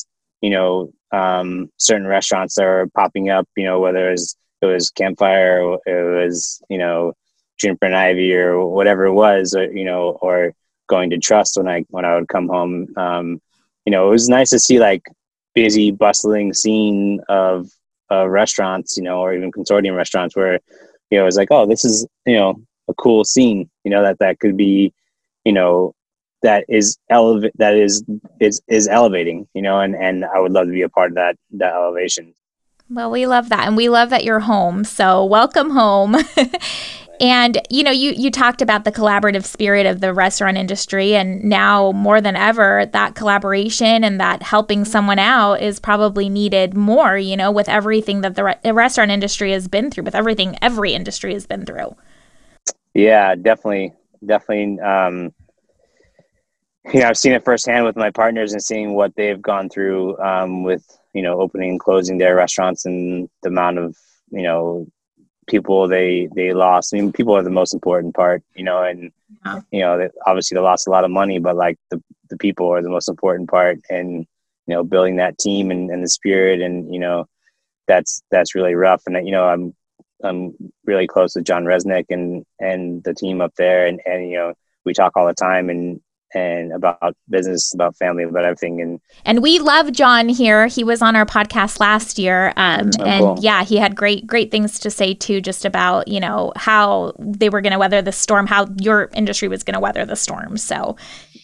you 0.42 0.50
know 0.50 0.92
um, 1.10 1.72
certain 1.78 2.06
restaurants 2.06 2.56
that 2.56 2.66
are 2.66 2.86
popping 2.94 3.30
up. 3.30 3.48
You 3.56 3.64
know, 3.64 3.80
whether 3.80 4.10
it's 4.10 4.36
it 4.60 4.66
was 4.66 4.90
campfire, 4.90 5.78
it 5.86 6.22
was 6.22 6.60
you 6.68 6.76
know 6.76 7.14
juniper 7.58 7.86
and 7.86 7.96
ivy 7.96 8.34
or 8.34 8.66
whatever 8.66 9.06
it 9.06 9.14
was, 9.14 9.54
or, 9.54 9.72
you 9.72 9.86
know, 9.86 10.18
or 10.20 10.52
going 10.86 11.08
to 11.10 11.18
trust 11.18 11.56
when 11.56 11.66
I 11.66 11.86
when 11.88 12.04
I 12.04 12.16
would 12.16 12.28
come 12.28 12.48
home. 12.48 12.88
Um, 12.98 13.40
you 13.86 13.90
know, 13.90 14.08
it 14.08 14.10
was 14.10 14.28
nice 14.28 14.50
to 14.50 14.58
see 14.58 14.78
like 14.78 15.04
busy, 15.54 15.92
bustling 15.92 16.52
scene 16.52 17.22
of 17.30 17.70
uh, 18.10 18.28
restaurants, 18.28 18.96
you 18.96 19.02
know, 19.02 19.20
or 19.20 19.34
even 19.34 19.52
consortium 19.52 19.96
restaurants 19.96 20.36
where 20.36 20.58
you 21.10 21.18
know 21.18 21.26
it's 21.26 21.36
like, 21.36 21.48
oh, 21.50 21.66
this 21.66 21.84
is 21.84 22.06
you 22.26 22.36
know 22.36 22.54
a 22.88 22.94
cool 22.94 23.24
scene, 23.24 23.68
you 23.84 23.90
know, 23.90 24.02
that 24.02 24.18
that 24.20 24.38
could 24.38 24.56
be, 24.56 24.92
you 25.44 25.52
know, 25.52 25.94
that 26.42 26.64
is 26.68 26.98
elevate 27.10 27.52
that 27.56 27.74
is 27.74 28.04
is 28.40 28.60
is 28.68 28.88
elevating, 28.88 29.46
you 29.54 29.62
know, 29.62 29.80
and 29.80 29.94
and 29.94 30.24
I 30.24 30.40
would 30.40 30.52
love 30.52 30.66
to 30.66 30.72
be 30.72 30.82
a 30.82 30.88
part 30.88 31.10
of 31.10 31.14
that 31.16 31.36
that 31.52 31.74
elevation. 31.74 32.34
Well, 32.88 33.10
we 33.10 33.26
love 33.26 33.48
that. 33.48 33.66
And 33.66 33.76
we 33.76 33.88
love 33.88 34.10
that 34.10 34.22
you're 34.22 34.40
home. 34.40 34.84
So, 34.84 35.24
welcome 35.24 35.70
home. 35.70 36.16
and 37.20 37.60
you 37.70 37.82
know, 37.82 37.90
you 37.90 38.12
you 38.12 38.30
talked 38.30 38.62
about 38.62 38.84
the 38.84 38.92
collaborative 38.92 39.44
spirit 39.44 39.86
of 39.86 40.00
the 40.00 40.12
restaurant 40.12 40.56
industry 40.56 41.14
and 41.14 41.42
now 41.44 41.92
more 41.92 42.20
than 42.20 42.36
ever 42.36 42.86
that 42.92 43.14
collaboration 43.14 44.04
and 44.04 44.20
that 44.20 44.42
helping 44.42 44.84
someone 44.84 45.18
out 45.18 45.60
is 45.62 45.80
probably 45.80 46.28
needed 46.28 46.74
more, 46.74 47.16
you 47.16 47.36
know, 47.36 47.50
with 47.50 47.68
everything 47.68 48.20
that 48.20 48.34
the, 48.34 48.44
re- 48.44 48.58
the 48.62 48.74
restaurant 48.74 49.10
industry 49.10 49.52
has 49.52 49.68
been 49.68 49.90
through, 49.90 50.04
with 50.04 50.14
everything 50.14 50.56
every 50.62 50.92
industry 50.92 51.32
has 51.32 51.46
been 51.46 51.64
through. 51.64 51.96
Yeah, 52.94 53.34
definitely. 53.34 53.92
Definitely 54.24 54.80
um 54.80 55.34
you 56.92 57.00
know, 57.00 57.08
I've 57.08 57.18
seen 57.18 57.32
it 57.32 57.44
firsthand 57.44 57.84
with 57.84 57.96
my 57.96 58.10
partners 58.10 58.52
and 58.52 58.62
seeing 58.62 58.94
what 58.94 59.14
they've 59.16 59.40
gone 59.40 59.68
through 59.68 60.16
um, 60.18 60.62
with 60.62 60.84
you 61.14 61.22
know 61.22 61.40
opening 61.40 61.70
and 61.70 61.80
closing 61.80 62.18
their 62.18 62.36
restaurants 62.36 62.84
and 62.84 63.28
the 63.42 63.48
amount 63.48 63.78
of 63.78 63.96
you 64.30 64.42
know 64.42 64.86
people 65.46 65.88
they 65.88 66.28
they 66.34 66.52
lost. 66.52 66.92
I 66.92 66.98
mean, 66.98 67.12
people 67.12 67.36
are 67.36 67.42
the 67.42 67.50
most 67.50 67.74
important 67.74 68.14
part, 68.14 68.42
you 68.54 68.64
know, 68.64 68.82
and 68.82 69.12
yeah. 69.44 69.60
you 69.70 69.80
know, 69.80 69.98
they, 69.98 70.08
obviously 70.26 70.56
they 70.56 70.60
lost 70.60 70.86
a 70.86 70.90
lot 70.90 71.04
of 71.04 71.10
money, 71.10 71.38
but 71.38 71.56
like 71.56 71.78
the 71.90 72.02
the 72.28 72.36
people 72.36 72.68
are 72.72 72.82
the 72.82 72.90
most 72.90 73.08
important 73.08 73.48
part, 73.48 73.78
and 73.88 74.26
you 74.66 74.74
know, 74.74 74.84
building 74.84 75.16
that 75.16 75.38
team 75.38 75.70
and, 75.70 75.90
and 75.90 76.02
the 76.02 76.08
spirit, 76.08 76.60
and 76.60 76.92
you 76.92 77.00
know, 77.00 77.26
that's 77.86 78.22
that's 78.30 78.54
really 78.54 78.74
rough. 78.74 79.02
And 79.06 79.24
you 79.26 79.32
know, 79.32 79.44
I'm 79.44 79.74
I'm 80.22 80.54
really 80.84 81.06
close 81.06 81.34
with 81.34 81.44
John 81.44 81.64
Resnick 81.64 82.06
and 82.10 82.44
and 82.60 83.02
the 83.04 83.14
team 83.14 83.40
up 83.40 83.54
there, 83.56 83.86
and 83.86 84.00
and 84.06 84.30
you 84.30 84.36
know, 84.36 84.54
we 84.84 84.92
talk 84.92 85.16
all 85.16 85.26
the 85.26 85.34
time, 85.34 85.70
and 85.70 86.00
and 86.34 86.72
about 86.72 87.16
business, 87.28 87.72
about 87.74 87.96
family, 87.96 88.24
about 88.24 88.44
everything. 88.44 88.80
And 88.80 89.00
and 89.24 89.42
we 89.42 89.58
love 89.58 89.92
John 89.92 90.28
here. 90.28 90.66
He 90.66 90.84
was 90.84 91.02
on 91.02 91.16
our 91.16 91.26
podcast 91.26 91.80
last 91.80 92.18
year, 92.18 92.52
um, 92.56 92.90
oh, 92.98 93.04
and 93.04 93.24
cool. 93.24 93.38
yeah, 93.40 93.64
he 93.64 93.76
had 93.76 93.96
great 93.96 94.26
great 94.26 94.50
things 94.50 94.78
to 94.80 94.90
say 94.90 95.14
too, 95.14 95.40
just 95.40 95.64
about 95.64 96.08
you 96.08 96.20
know 96.20 96.52
how 96.56 97.12
they 97.18 97.48
were 97.48 97.60
going 97.60 97.72
to 97.72 97.78
weather 97.78 98.02
the 98.02 98.12
storm, 98.12 98.46
how 98.46 98.66
your 98.80 99.10
industry 99.14 99.48
was 99.48 99.62
going 99.62 99.74
to 99.74 99.80
weather 99.80 100.04
the 100.04 100.16
storm. 100.16 100.56
So 100.56 100.96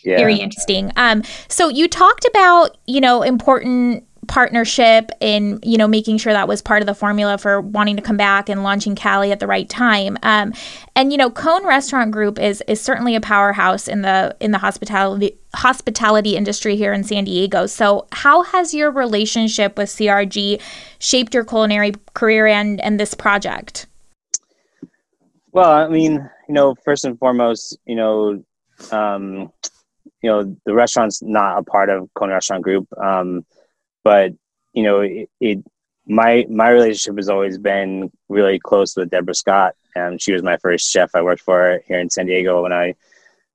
yeah. 0.05 0.17
very 0.17 0.37
interesting. 0.37 0.93
Um, 0.97 1.23
so 1.49 1.69
you 1.69 1.89
talked 1.89 2.25
about 2.25 2.77
you 2.87 3.01
know 3.01 3.23
important 3.23 4.05
partnership 4.29 5.11
in 5.21 5.59
you 5.63 5.77
know 5.77 5.89
making 5.89 6.17
sure 6.17 6.33
that 6.33 6.47
was 6.47 6.63
part 6.63 6.81
of 6.81 6.87
the 6.87 6.95
formula 6.95 7.39
for 7.39 7.61
wanting 7.61 7.97
to 7.97 8.03
come 8.03 8.17
back 8.17 8.49
and 8.49 8.63
launching 8.63 8.95
Cali 8.95 9.33
at 9.33 9.41
the 9.41 9.47
right 9.47 9.69
time. 9.69 10.17
Um, 10.23 10.53
and 10.95 11.11
you 11.13 11.19
know, 11.19 11.31
Cohn 11.31 11.67
Restaurant 11.67 12.11
Group 12.11 12.39
is 12.39 12.63
is 12.69 12.81
certainly 12.81 13.17
a 13.17 13.21
powerhouse 13.21 13.89
in 13.89 14.03
the 14.03 14.37
in 14.41 14.53
the 14.53 14.59
hospitality 14.59 15.37
hospitality 15.55 16.37
industry 16.37 16.77
here 16.77 16.93
in 16.93 17.05
San 17.05 17.25
Diego. 17.25 17.67
So, 17.67 18.07
how 18.13 18.43
has 18.43 18.73
your 18.73 18.91
relationship 18.91 19.77
with 19.77 19.89
CRG 19.89 20.61
shaped 20.99 21.35
your 21.35 21.45
culinary 21.45 21.93
career 22.15 22.47
and 22.47 22.81
and 22.81 23.01
this 23.01 23.15
project? 23.15 23.87
Well, 25.53 25.71
I 25.71 25.89
mean, 25.89 26.15
you 26.49 26.55
know, 26.55 26.75
first 26.85 27.05
and 27.05 27.19
foremost, 27.19 27.77
you 27.85 27.97
know, 27.97 28.43
um, 28.91 29.53
you 30.23 30.31
know, 30.31 30.57
the 30.65 30.73
restaurant's 30.73 31.23
not 31.23 31.59
a 31.59 31.63
part 31.63 31.91
of 31.91 32.09
Cohn 32.15 32.31
Restaurant 32.31 32.63
Group. 32.63 32.87
Um, 32.97 33.45
but 34.05 34.33
you 34.73 34.83
know, 34.83 35.01
it, 35.01 35.29
it 35.41 35.65
my 36.07 36.47
my 36.49 36.69
relationship 36.71 37.17
has 37.17 37.29
always 37.29 37.59
been 37.59 38.11
really 38.29 38.59
close 38.59 38.97
with 38.97 39.11
Deborah 39.11 39.35
Scott. 39.35 39.75
and 39.95 40.21
she 40.21 40.33
was 40.33 40.43
my 40.43 40.57
first 40.57 40.91
chef 40.91 41.15
I 41.15 41.23
worked 41.23 41.43
for 41.43 41.81
here 41.87 41.99
in 41.99 42.11
San 42.11 42.27
Diego 42.27 42.63
when 42.63 42.73
I, 42.73 42.95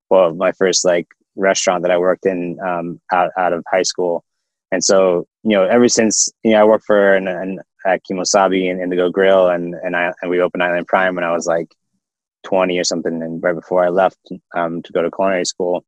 well, 0.10 0.34
my 0.34 0.51
first 0.54 0.86
like 0.86 1.08
restaurant 1.36 1.82
that 1.84 1.92
I 1.92 1.98
worked 1.98 2.25
in 2.25 2.60
um, 2.60 3.01
out 3.12 3.32
out 3.38 3.54
of 3.54 3.63
high 3.70 3.84
school. 3.84 4.24
And 4.72 4.84
so, 4.84 5.27
you 5.44 5.51
know, 5.51 5.63
ever 5.63 5.88
since 5.88 6.30
you 6.44 6.51
know, 6.51 6.62
I 6.62 6.63
worked 6.66 6.86
for 6.86 7.16
and, 7.16 7.27
and 7.27 7.60
at 7.86 8.01
Kemo 8.10 8.25
Sabe 8.25 8.70
and 8.70 8.82
Indigo 8.82 9.10
Grill, 9.10 9.50
and 9.50 9.74
and 9.75 9.96
I 9.96 10.13
and 10.22 10.30
we 10.32 10.42
opened 10.42 10.63
Island 10.63 10.88
Prime 10.88 11.16
when 11.16 11.24
I 11.24 11.32
was 11.32 11.48
like 11.48 11.74
twenty 12.44 12.77
or 12.80 12.84
something, 12.84 13.22
and 13.22 13.42
right 13.42 13.56
before 13.56 13.84
I 13.84 13.89
left 13.89 14.20
um, 14.56 14.82
to 14.84 14.94
go 14.94 15.01
to 15.01 15.12
culinary 15.12 15.46
school 15.46 15.86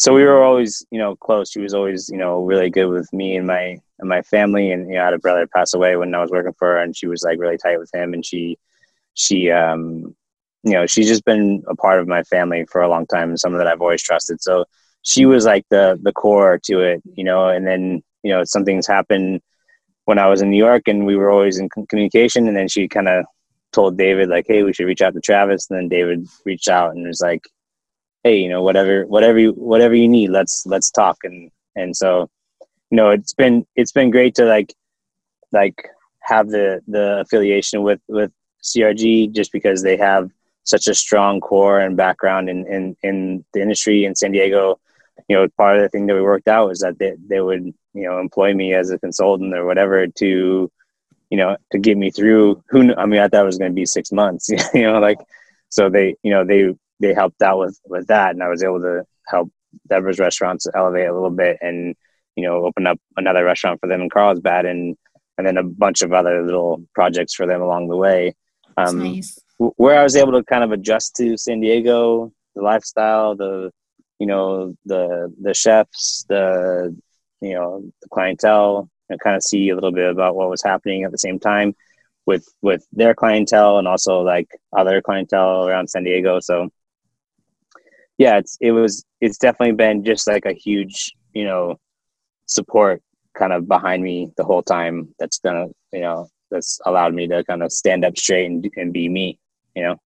so 0.00 0.14
we 0.14 0.24
were 0.24 0.42
always 0.42 0.82
you 0.90 0.98
know 0.98 1.14
close. 1.14 1.50
She 1.50 1.60
was 1.60 1.74
always 1.74 2.08
you 2.08 2.16
know 2.16 2.42
really 2.42 2.70
good 2.70 2.86
with 2.86 3.12
me 3.12 3.36
and 3.36 3.46
my 3.46 3.76
and 3.98 4.08
my 4.08 4.22
family. 4.22 4.70
And 4.72 4.88
you 4.88 4.94
know 4.94 5.02
I 5.02 5.04
had 5.04 5.14
a 5.14 5.18
brother 5.18 5.46
pass 5.46 5.74
away 5.74 5.94
when 5.96 6.14
I 6.14 6.22
was 6.22 6.30
working 6.30 6.54
for 6.58 6.68
her 6.68 6.78
and 6.78 6.96
she 6.96 7.06
was 7.06 7.22
like 7.22 7.38
really 7.38 7.58
tight 7.58 7.78
with 7.78 7.90
him. 7.92 8.14
And 8.14 8.24
she 8.24 8.58
she 9.12 9.50
um 9.50 10.16
you 10.62 10.72
know 10.72 10.86
she's 10.86 11.06
just 11.06 11.26
been 11.26 11.62
a 11.68 11.76
part 11.76 12.00
of 12.00 12.08
my 12.08 12.22
family 12.22 12.64
for 12.72 12.80
a 12.80 12.88
long 12.88 13.06
time 13.08 13.28
and 13.28 13.38
someone 13.38 13.58
that 13.58 13.66
I've 13.66 13.82
always 13.82 14.02
trusted. 14.02 14.42
So 14.42 14.64
she 15.02 15.26
was 15.26 15.44
like 15.44 15.66
the 15.68 15.98
the 16.02 16.12
core 16.12 16.58
to 16.64 16.80
it 16.80 17.02
you 17.14 17.24
know. 17.24 17.48
And 17.48 17.66
then 17.66 18.02
you 18.22 18.32
know 18.32 18.42
something's 18.44 18.86
happened 18.86 19.42
when 20.06 20.18
I 20.18 20.28
was 20.28 20.40
in 20.40 20.50
New 20.50 20.64
York 20.64 20.88
and 20.88 21.04
we 21.04 21.16
were 21.16 21.28
always 21.28 21.58
in 21.58 21.68
communication. 21.90 22.48
And 22.48 22.56
then 22.56 22.68
she 22.68 22.88
kind 22.88 23.08
of 23.08 23.26
told 23.72 23.98
David 23.98 24.30
like 24.30 24.46
hey 24.48 24.62
we 24.62 24.72
should 24.72 24.86
reach 24.86 25.02
out 25.02 25.12
to 25.12 25.20
Travis. 25.20 25.68
And 25.68 25.78
then 25.78 25.88
David 25.90 26.26
reached 26.46 26.68
out 26.68 26.92
and 26.92 27.06
was 27.06 27.20
like 27.20 27.42
hey 28.22 28.36
you 28.36 28.48
know 28.48 28.62
whatever 28.62 29.06
whatever 29.06 29.38
you 29.38 29.52
whatever 29.52 29.94
you 29.94 30.08
need 30.08 30.30
let's 30.30 30.64
let's 30.66 30.90
talk. 30.90 31.18
And 31.24 31.50
and 31.76 31.96
so 31.96 32.28
you 32.90 32.96
know 32.96 33.10
it's 33.10 33.34
been 33.34 33.66
it's 33.76 33.92
been 33.92 34.10
great 34.10 34.34
to 34.36 34.44
like 34.44 34.74
like 35.52 35.88
have 36.20 36.48
the 36.48 36.80
the 36.86 37.20
affiliation 37.20 37.82
with 37.82 38.00
with 38.08 38.30
crg 38.62 39.32
just 39.32 39.52
because 39.52 39.82
they 39.82 39.96
have 39.96 40.30
such 40.64 40.86
a 40.86 40.94
strong 40.94 41.40
core 41.40 41.80
and 41.80 41.96
background 41.96 42.50
in 42.50 42.66
in, 42.66 42.96
in 43.02 43.44
the 43.54 43.60
industry 43.60 44.04
in 44.04 44.14
san 44.14 44.32
diego. 44.32 44.78
You 45.28 45.36
know 45.36 45.48
part 45.56 45.76
of 45.76 45.82
the 45.82 45.88
thing 45.88 46.06
that 46.06 46.14
we 46.14 46.22
worked 46.22 46.48
out 46.48 46.68
was 46.68 46.80
that 46.80 46.98
they, 46.98 47.12
they 47.28 47.40
would 47.40 47.64
you 47.94 48.02
know 48.02 48.18
employ 48.18 48.52
me 48.54 48.74
as 48.74 48.90
a 48.90 48.98
consultant 48.98 49.54
or 49.54 49.64
whatever 49.64 50.06
to 50.06 50.70
you 51.30 51.36
know 51.36 51.56
to 51.72 51.78
get 51.78 51.96
me 51.96 52.10
through. 52.10 52.62
Who 52.68 52.94
i 52.96 53.06
mean 53.06 53.20
i 53.20 53.28
thought 53.28 53.42
it 53.42 53.46
was 53.46 53.58
going 53.58 53.70
to 53.70 53.74
be 53.74 53.86
six 53.86 54.12
months 54.12 54.50
you 54.74 54.82
know 54.82 54.98
like 54.98 55.18
so 55.68 55.88
they 55.88 56.16
you 56.22 56.32
know 56.32 56.44
they 56.44 56.74
they 57.00 57.14
helped 57.14 57.42
out 57.42 57.58
with 57.58 57.78
with 57.86 58.06
that, 58.08 58.30
and 58.32 58.42
I 58.42 58.48
was 58.48 58.62
able 58.62 58.80
to 58.80 59.04
help 59.26 59.50
Deborah's 59.88 60.18
restaurants 60.18 60.66
elevate 60.74 61.08
a 61.08 61.14
little 61.14 61.30
bit, 61.30 61.58
and 61.60 61.94
you 62.36 62.44
know, 62.44 62.64
open 62.64 62.86
up 62.86 62.98
another 63.16 63.44
restaurant 63.44 63.80
for 63.80 63.88
them 63.88 64.02
in 64.02 64.10
Carlsbad, 64.10 64.66
and 64.66 64.96
and 65.38 65.46
then 65.46 65.56
a 65.56 65.62
bunch 65.62 66.02
of 66.02 66.12
other 66.12 66.42
little 66.44 66.82
projects 66.94 67.34
for 67.34 67.46
them 67.46 67.62
along 67.62 67.88
the 67.88 67.96
way. 67.96 68.34
Um, 68.76 68.98
nice. 68.98 69.38
Where 69.58 69.98
I 69.98 70.02
was 70.02 70.16
able 70.16 70.32
to 70.32 70.44
kind 70.44 70.64
of 70.64 70.72
adjust 70.72 71.16
to 71.16 71.36
San 71.36 71.60
Diego, 71.60 72.32
the 72.54 72.62
lifestyle, 72.62 73.36
the 73.36 73.70
you 74.18 74.26
know 74.26 74.74
the 74.84 75.32
the 75.40 75.54
chefs, 75.54 76.24
the 76.28 76.96
you 77.40 77.54
know 77.54 77.82
the 78.02 78.08
clientele, 78.08 78.90
and 79.08 79.20
kind 79.20 79.36
of 79.36 79.42
see 79.42 79.70
a 79.70 79.74
little 79.74 79.92
bit 79.92 80.10
about 80.10 80.34
what 80.36 80.50
was 80.50 80.62
happening 80.62 81.04
at 81.04 81.10
the 81.10 81.18
same 81.18 81.38
time 81.38 81.74
with 82.26 82.46
with 82.62 82.86
their 82.92 83.14
clientele 83.14 83.78
and 83.78 83.88
also 83.88 84.20
like 84.20 84.48
other 84.76 85.02
clientele 85.02 85.66
around 85.66 85.88
San 85.88 86.04
Diego. 86.04 86.40
So 86.40 86.70
yeah, 88.20 88.36
it's 88.36 88.58
it 88.60 88.72
was 88.72 89.02
it's 89.22 89.38
definitely 89.38 89.74
been 89.74 90.04
just 90.04 90.28
like 90.28 90.44
a 90.44 90.52
huge 90.52 91.14
you 91.32 91.44
know 91.44 91.78
support 92.44 93.02
kind 93.34 93.50
of 93.50 93.66
behind 93.66 94.02
me 94.02 94.30
the 94.36 94.44
whole 94.44 94.62
time. 94.62 95.08
That's 95.18 95.38
gonna 95.38 95.68
you 95.90 96.00
know 96.00 96.28
that's 96.50 96.78
allowed 96.84 97.14
me 97.14 97.26
to 97.28 97.42
kind 97.44 97.62
of 97.62 97.72
stand 97.72 98.04
up 98.04 98.18
straight 98.18 98.44
and, 98.44 98.70
and 98.76 98.92
be 98.92 99.08
me. 99.08 99.38
You 99.74 99.84
know, 99.84 99.96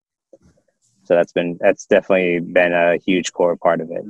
so 1.02 1.16
that's 1.16 1.32
been 1.32 1.58
that's 1.60 1.86
definitely 1.86 2.38
been 2.38 2.72
a 2.72 2.98
huge 2.98 3.32
core 3.32 3.56
part 3.56 3.80
of 3.80 3.90
it. 3.90 4.04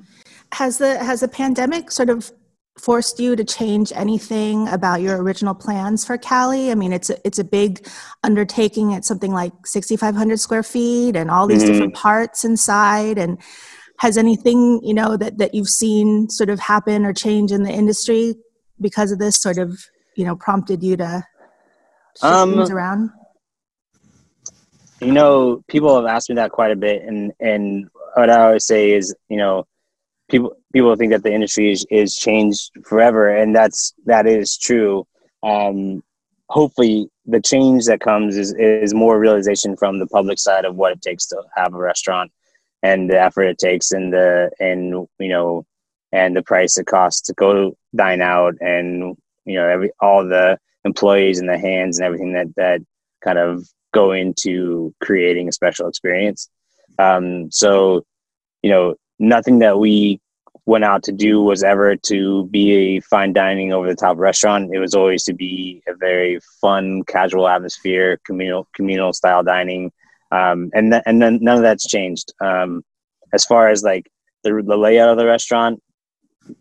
Has 0.52 0.76
the 0.76 0.98
has 1.02 1.20
the 1.20 1.28
pandemic 1.28 1.90
sort 1.90 2.10
of 2.10 2.30
forced 2.78 3.18
you 3.18 3.36
to 3.36 3.44
change 3.44 3.90
anything 3.94 4.68
about 4.68 5.00
your 5.00 5.22
original 5.22 5.54
plans 5.54 6.04
for 6.04 6.18
Cali? 6.18 6.70
I 6.70 6.74
mean, 6.74 6.92
it's 6.92 7.08
a, 7.08 7.16
it's 7.26 7.38
a 7.38 7.44
big 7.44 7.88
undertaking. 8.22 8.90
It's 8.90 9.08
something 9.08 9.32
like 9.32 9.66
6,500 9.66 10.40
square 10.40 10.64
feet 10.64 11.16
and 11.16 11.30
all 11.30 11.46
these 11.46 11.62
mm-hmm. 11.62 11.72
different 11.72 11.94
parts 11.94 12.44
inside. 12.44 13.16
And 13.16 13.38
has 13.98 14.18
anything 14.18 14.80
you 14.82 14.94
know 14.94 15.16
that 15.16 15.38
that 15.38 15.54
you've 15.54 15.68
seen 15.68 16.28
sort 16.28 16.50
of 16.50 16.58
happen 16.58 17.04
or 17.04 17.12
change 17.12 17.52
in 17.52 17.62
the 17.62 17.70
industry 17.70 18.34
because 18.80 19.12
of 19.12 19.18
this 19.18 19.36
sort 19.36 19.58
of 19.58 19.84
you 20.16 20.24
know 20.24 20.36
prompted 20.36 20.82
you 20.82 20.96
to 20.96 21.24
shift 22.16 22.24
um, 22.24 22.54
things 22.54 22.70
around? 22.70 23.10
you 25.00 25.12
know 25.12 25.62
people 25.68 25.94
have 25.96 26.06
asked 26.06 26.28
me 26.28 26.36
that 26.36 26.50
quite 26.50 26.70
a 26.70 26.76
bit 26.76 27.02
and 27.02 27.32
and 27.40 27.88
what 28.14 28.30
i 28.30 28.46
always 28.46 28.66
say 28.66 28.92
is 28.92 29.14
you 29.28 29.36
know 29.36 29.66
people 30.30 30.56
people 30.72 30.94
think 30.96 31.12
that 31.12 31.22
the 31.22 31.32
industry 31.32 31.72
is, 31.72 31.86
is 31.90 32.16
changed 32.16 32.70
forever 32.84 33.28
and 33.28 33.54
that's 33.54 33.94
that 34.06 34.26
is 34.26 34.56
true. 34.56 35.06
Um 35.42 36.02
hopefully 36.50 37.08
the 37.26 37.40
change 37.40 37.84
that 37.86 38.00
comes 38.00 38.36
is 38.36 38.54
is 38.58 38.94
more 38.94 39.18
realization 39.18 39.76
from 39.76 39.98
the 39.98 40.06
public 40.06 40.38
side 40.38 40.64
of 40.64 40.76
what 40.76 40.92
it 40.92 41.02
takes 41.02 41.26
to 41.26 41.42
have 41.56 41.74
a 41.74 41.78
restaurant 41.78 42.30
and 42.84 43.08
the 43.08 43.18
effort 43.18 43.44
it 43.44 43.58
takes 43.58 43.90
and 43.90 44.12
the 44.12 44.50
and 44.60 45.08
you 45.18 45.28
know 45.28 45.64
and 46.12 46.36
the 46.36 46.42
price 46.42 46.76
it 46.78 46.86
costs 46.86 47.22
to 47.22 47.32
go 47.32 47.76
dine 47.96 48.20
out 48.20 48.54
and 48.60 49.16
you 49.46 49.54
know 49.54 49.66
every 49.66 49.90
all 50.00 50.22
the 50.22 50.56
employees 50.84 51.40
and 51.40 51.48
the 51.48 51.58
hands 51.58 51.98
and 51.98 52.06
everything 52.06 52.34
that 52.34 52.54
that 52.56 52.80
kind 53.24 53.38
of 53.38 53.66
go 53.92 54.12
into 54.12 54.94
creating 55.00 55.48
a 55.48 55.52
special 55.52 55.88
experience 55.88 56.50
um, 56.98 57.50
so 57.50 58.04
you 58.62 58.70
know 58.70 58.94
nothing 59.18 59.60
that 59.60 59.78
we 59.78 60.20
went 60.66 60.84
out 60.84 61.02
to 61.04 61.12
do 61.12 61.42
was 61.42 61.62
ever 61.62 61.96
to 61.96 62.46
be 62.46 62.72
a 62.72 63.00
fine 63.00 63.32
dining 63.32 63.72
over 63.72 63.86
the 63.86 63.94
top 63.94 64.16
restaurant. 64.16 64.70
It 64.72 64.78
was 64.78 64.94
always 64.94 65.22
to 65.24 65.34
be 65.34 65.82
a 65.86 65.94
very 65.94 66.40
fun, 66.60 67.02
casual 67.02 67.46
atmosphere, 67.48 68.18
communal 68.24 68.66
communal 68.74 69.12
style 69.12 69.42
dining, 69.42 69.92
um, 70.34 70.70
and 70.74 70.90
th- 70.92 71.02
and 71.06 71.22
then 71.22 71.38
none 71.40 71.56
of 71.56 71.62
that's 71.62 71.86
changed. 71.86 72.32
Um, 72.40 72.82
as 73.32 73.44
far 73.44 73.68
as 73.68 73.82
like 73.82 74.10
the, 74.42 74.62
the 74.66 74.76
layout 74.76 75.10
of 75.10 75.16
the 75.16 75.26
restaurant, 75.26 75.80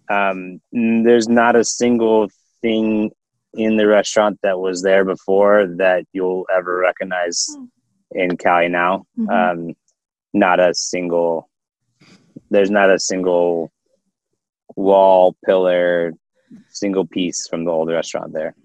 um, 0.10 0.62
there's 0.72 1.28
not 1.28 1.56
a 1.56 1.64
single 1.64 2.30
thing 2.62 3.12
in 3.54 3.78
the 3.78 3.88
restaurant 3.88 4.40
that 4.44 4.60
was 4.60 4.82
there 4.82 5.06
before 5.06 5.68
that 5.78 6.06
you'll 6.14 6.46
ever 6.56 6.78
recognize 6.78 7.48
hmm. 7.56 7.66
in 8.12 8.38
Cali 8.38 8.70
now. 8.70 9.06
Mm-hmm. 9.18 9.30
Um, 9.70 9.76
not 10.34 10.60
a 10.60 10.74
single. 10.74 11.50
There's 12.50 12.72
not 12.72 12.92
a 12.92 13.00
single 13.00 13.72
wall, 14.76 15.36
pillar, 15.46 16.14
single 16.70 17.06
piece 17.06 17.48
from 17.48 17.66
the 17.66 17.72
old 17.72 17.90
restaurant 17.90 18.34
there. 18.34 18.56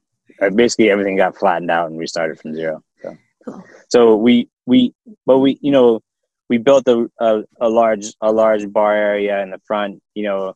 Uh, 0.41 0.51
basically, 0.51 0.91
everything 0.91 1.17
got 1.17 1.37
flattened 1.37 1.71
out 1.71 1.91
and 1.91 1.99
restarted 1.99 2.39
from 2.39 2.55
zero. 2.55 2.83
So, 3.03 3.63
so 3.89 4.17
we 4.17 4.49
we 4.69 4.95
but 5.27 5.39
we 5.39 5.59
you 5.63 5.73
know 5.73 6.01
we 6.49 6.59
built 6.59 6.87
a, 6.89 7.11
a, 7.19 7.43
a 7.61 7.69
large 7.69 8.07
a 8.21 8.31
large 8.31 8.71
bar 8.71 8.95
area 8.95 9.43
in 9.43 9.51
the 9.51 9.61
front. 9.67 10.01
You 10.15 10.25
know, 10.25 10.55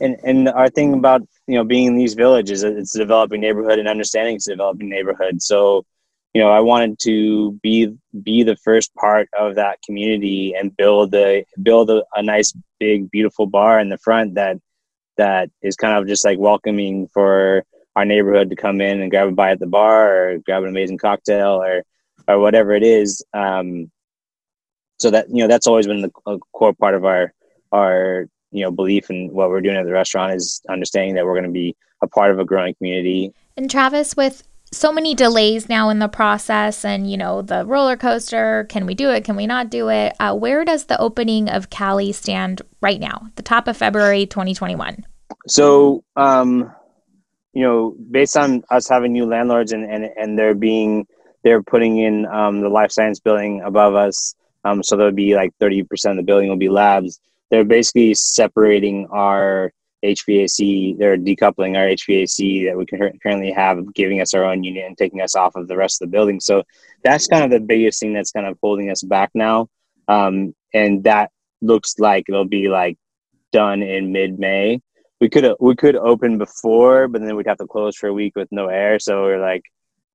and 0.00 0.16
and 0.24 0.48
our 0.48 0.68
thing 0.68 0.92
about 0.94 1.22
you 1.46 1.56
know 1.56 1.64
being 1.64 1.86
in 1.86 1.96
these 1.96 2.14
villages, 2.14 2.62
it's 2.64 2.94
a 2.94 2.98
developing 2.98 3.40
neighborhood 3.40 3.78
and 3.78 3.88
understanding 3.88 4.36
it's 4.36 4.48
a 4.48 4.52
developing 4.52 4.88
neighborhood. 4.90 5.40
So 5.40 5.84
you 6.34 6.42
know, 6.42 6.50
I 6.50 6.60
wanted 6.60 6.98
to 7.00 7.52
be 7.62 7.94
be 8.22 8.42
the 8.42 8.56
first 8.56 8.92
part 8.96 9.28
of 9.38 9.54
that 9.54 9.78
community 9.86 10.54
and 10.58 10.76
build 10.76 11.14
a 11.14 11.46
build 11.62 11.90
a, 11.90 12.02
a 12.14 12.22
nice 12.22 12.52
big 12.80 13.10
beautiful 13.10 13.46
bar 13.46 13.78
in 13.78 13.88
the 13.88 13.98
front 13.98 14.34
that 14.34 14.56
that 15.16 15.48
is 15.62 15.76
kind 15.76 15.96
of 15.96 16.08
just 16.08 16.24
like 16.24 16.38
welcoming 16.38 17.08
for 17.14 17.64
our 17.94 18.04
neighborhood 18.04 18.50
to 18.50 18.56
come 18.56 18.80
in 18.80 19.00
and 19.00 19.12
grab 19.12 19.28
a 19.28 19.30
bite 19.30 19.52
at 19.52 19.60
the 19.60 19.66
bar 19.66 20.32
or 20.32 20.38
grab 20.38 20.64
an 20.64 20.68
amazing 20.68 20.98
cocktail 20.98 21.62
or 21.62 21.84
or 22.28 22.38
whatever 22.38 22.72
it 22.72 22.82
is. 22.82 23.24
Um, 23.32 23.90
so 24.98 25.10
that 25.10 25.28
you 25.28 25.42
know 25.42 25.48
that's 25.48 25.66
always 25.66 25.86
been 25.86 26.02
the 26.02 26.38
core 26.52 26.72
part 26.72 26.94
of 26.94 27.04
our 27.04 27.32
our 27.72 28.26
you 28.52 28.62
know 28.62 28.70
belief 28.70 29.10
in 29.10 29.32
what 29.32 29.50
we're 29.50 29.60
doing 29.60 29.76
at 29.76 29.84
the 29.84 29.92
restaurant 29.92 30.34
is 30.34 30.62
understanding 30.68 31.14
that 31.16 31.24
we're 31.24 31.34
going 31.34 31.44
to 31.44 31.50
be 31.50 31.76
a 32.02 32.06
part 32.06 32.30
of 32.30 32.38
a 32.38 32.44
growing 32.44 32.74
community. 32.74 33.32
And 33.56 33.70
Travis, 33.70 34.16
with 34.16 34.44
so 34.72 34.92
many 34.92 35.14
delays 35.14 35.68
now 35.68 35.88
in 35.88 35.98
the 36.00 36.08
process 36.08 36.84
and 36.84 37.10
you 37.10 37.16
know 37.16 37.42
the 37.42 37.64
roller 37.64 37.96
coaster 37.96 38.66
can 38.68 38.86
we 38.86 38.94
do 38.94 39.08
it 39.10 39.24
can 39.24 39.36
we 39.36 39.46
not 39.46 39.70
do 39.70 39.88
it 39.88 40.14
uh, 40.18 40.34
where 40.34 40.64
does 40.64 40.86
the 40.86 41.00
opening 41.00 41.48
of 41.48 41.70
cali 41.70 42.10
stand 42.10 42.60
right 42.80 42.98
now 42.98 43.28
the 43.36 43.42
top 43.42 43.68
of 43.68 43.76
february 43.76 44.26
2021 44.26 45.06
so 45.46 46.02
um 46.16 46.72
you 47.52 47.62
know 47.62 47.94
based 48.10 48.36
on 48.36 48.64
us 48.70 48.88
having 48.88 49.12
new 49.12 49.26
landlords 49.26 49.70
and 49.70 49.84
and, 49.84 50.04
and 50.16 50.36
they're 50.36 50.56
being 50.56 51.06
they're 51.44 51.62
putting 51.62 51.98
in 51.98 52.26
um, 52.26 52.60
the 52.60 52.68
life 52.68 52.90
science 52.90 53.20
building 53.20 53.62
above 53.62 53.94
us 53.94 54.34
um, 54.64 54.82
so 54.82 54.96
there'll 54.96 55.12
be 55.12 55.36
like 55.36 55.52
30% 55.60 55.82
of 56.10 56.16
the 56.16 56.22
building 56.22 56.48
will 56.48 56.56
be 56.56 56.68
labs 56.68 57.20
they're 57.50 57.64
basically 57.64 58.14
separating 58.14 59.06
our 59.10 59.72
HVAC, 60.04 60.98
they're 60.98 61.16
decoupling 61.16 61.76
our 61.76 61.86
HVAC 61.86 62.66
that 62.66 62.76
we 62.76 62.84
currently 62.86 63.50
have, 63.52 63.94
giving 63.94 64.20
us 64.20 64.34
our 64.34 64.44
own 64.44 64.62
unit 64.62 64.84
and 64.84 64.98
taking 64.98 65.22
us 65.22 65.34
off 65.34 65.56
of 65.56 65.66
the 65.66 65.76
rest 65.76 66.00
of 66.00 66.08
the 66.08 66.12
building. 66.12 66.40
So 66.40 66.62
that's 67.02 67.26
kind 67.26 67.44
of 67.44 67.50
the 67.50 67.64
biggest 67.64 68.00
thing 68.00 68.12
that's 68.12 68.30
kind 68.30 68.46
of 68.46 68.58
holding 68.62 68.90
us 68.90 69.02
back 69.02 69.30
now. 69.34 69.68
Um, 70.06 70.54
and 70.74 71.04
that 71.04 71.30
looks 71.62 71.98
like 71.98 72.26
it'll 72.28 72.44
be 72.44 72.68
like 72.68 72.98
done 73.52 73.82
in 73.82 74.12
mid 74.12 74.38
May. 74.38 74.80
We 75.20 75.30
could 75.30 75.54
we 75.58 75.74
could 75.74 75.96
open 75.96 76.36
before, 76.36 77.08
but 77.08 77.22
then 77.22 77.34
we'd 77.34 77.46
have 77.46 77.58
to 77.58 77.66
close 77.66 77.96
for 77.96 78.08
a 78.08 78.12
week 78.12 78.36
with 78.36 78.48
no 78.50 78.66
air. 78.66 78.98
So 78.98 79.22
we're 79.22 79.40
like 79.40 79.62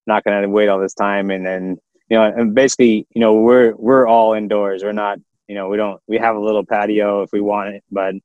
not 0.10 0.24
going 0.26 0.42
to 0.42 0.50
wait 0.50 0.68
all 0.68 0.80
this 0.80 0.94
time, 0.94 1.32
and 1.32 1.46
then 1.46 1.78
you 2.10 2.18
know, 2.18 2.24
and 2.24 2.54
basically, 2.54 3.08
you 3.14 3.22
know, 3.22 3.36
we're 3.36 3.74
we're 3.76 4.08
all 4.08 4.34
indoors. 4.34 4.84
We're 4.84 4.92
not, 4.92 5.20
you 5.48 5.56
know, 5.56 5.70
we 5.70 5.78
don't 5.78 6.02
we 6.08 6.18
have 6.18 6.36
a 6.36 6.40
little 6.40 6.66
patio 6.66 7.22
if 7.22 7.30
we 7.32 7.40
want 7.40 7.76
it, 7.76 7.84
but 7.92 8.16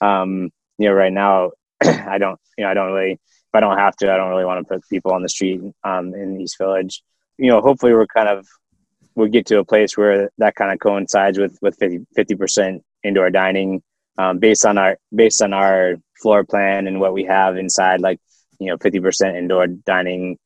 um, 0.00 0.50
you 0.78 0.88
know, 0.88 0.94
right 0.94 1.12
now, 1.12 1.52
I 1.82 2.18
don't, 2.18 2.38
you 2.58 2.64
know, 2.64 2.70
I 2.70 2.74
don't 2.74 2.92
really, 2.92 3.12
if 3.12 3.54
I 3.54 3.60
don't 3.60 3.78
have 3.78 3.96
to, 3.96 4.12
I 4.12 4.16
don't 4.16 4.30
really 4.30 4.44
want 4.44 4.66
to 4.66 4.74
put 4.74 4.88
people 4.88 5.12
on 5.12 5.22
the 5.22 5.28
street 5.28 5.60
um, 5.84 6.14
in 6.14 6.40
East 6.40 6.58
Village. 6.58 7.02
You 7.38 7.50
know, 7.50 7.60
hopefully 7.60 7.92
we're 7.92 8.06
kind 8.06 8.28
of, 8.28 8.46
we'll 9.14 9.28
get 9.28 9.46
to 9.46 9.58
a 9.58 9.64
place 9.64 9.96
where 9.96 10.30
that 10.38 10.54
kind 10.56 10.72
of 10.72 10.80
coincides 10.80 11.38
with, 11.38 11.56
with 11.62 11.78
50, 11.78 12.34
percent 12.34 12.82
indoor 13.04 13.30
dining 13.30 13.82
um, 14.18 14.38
based 14.38 14.66
on 14.66 14.78
our, 14.78 14.98
based 15.14 15.42
on 15.42 15.52
our 15.52 15.96
floor 16.20 16.44
plan 16.44 16.86
and 16.86 17.00
what 17.00 17.12
we 17.12 17.24
have 17.24 17.56
inside, 17.56 18.00
like, 18.00 18.20
you 18.58 18.68
know, 18.68 18.76
50% 18.76 19.36
indoor 19.36 19.66
dining 19.66 20.38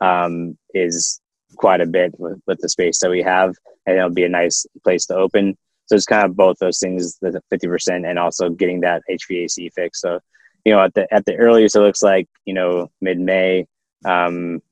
um, 0.00 0.56
is 0.74 1.20
quite 1.56 1.80
a 1.80 1.86
bit 1.86 2.18
with, 2.18 2.40
with 2.46 2.58
the 2.60 2.68
space 2.68 2.98
that 3.00 3.10
we 3.10 3.22
have 3.22 3.54
and 3.86 3.96
it'll 3.96 4.10
be 4.10 4.24
a 4.24 4.28
nice 4.28 4.66
place 4.82 5.06
to 5.06 5.14
open 5.14 5.56
so 5.90 5.96
it's 5.96 6.06
kind 6.06 6.24
of 6.24 6.36
both 6.36 6.56
those 6.60 6.78
things, 6.78 7.18
the 7.18 7.42
50% 7.52 8.08
and 8.08 8.16
also 8.16 8.48
getting 8.48 8.82
that 8.82 9.02
HVAC 9.10 9.72
fixed. 9.72 10.00
So, 10.00 10.20
you 10.64 10.72
know, 10.72 10.84
at 10.84 10.94
the, 10.94 11.12
at 11.12 11.24
the 11.24 11.34
earliest, 11.34 11.74
it 11.74 11.80
looks 11.80 12.00
like, 12.00 12.28
you 12.44 12.54
know, 12.54 12.92
mid 13.00 13.18
May, 13.18 13.66
um, 14.04 14.62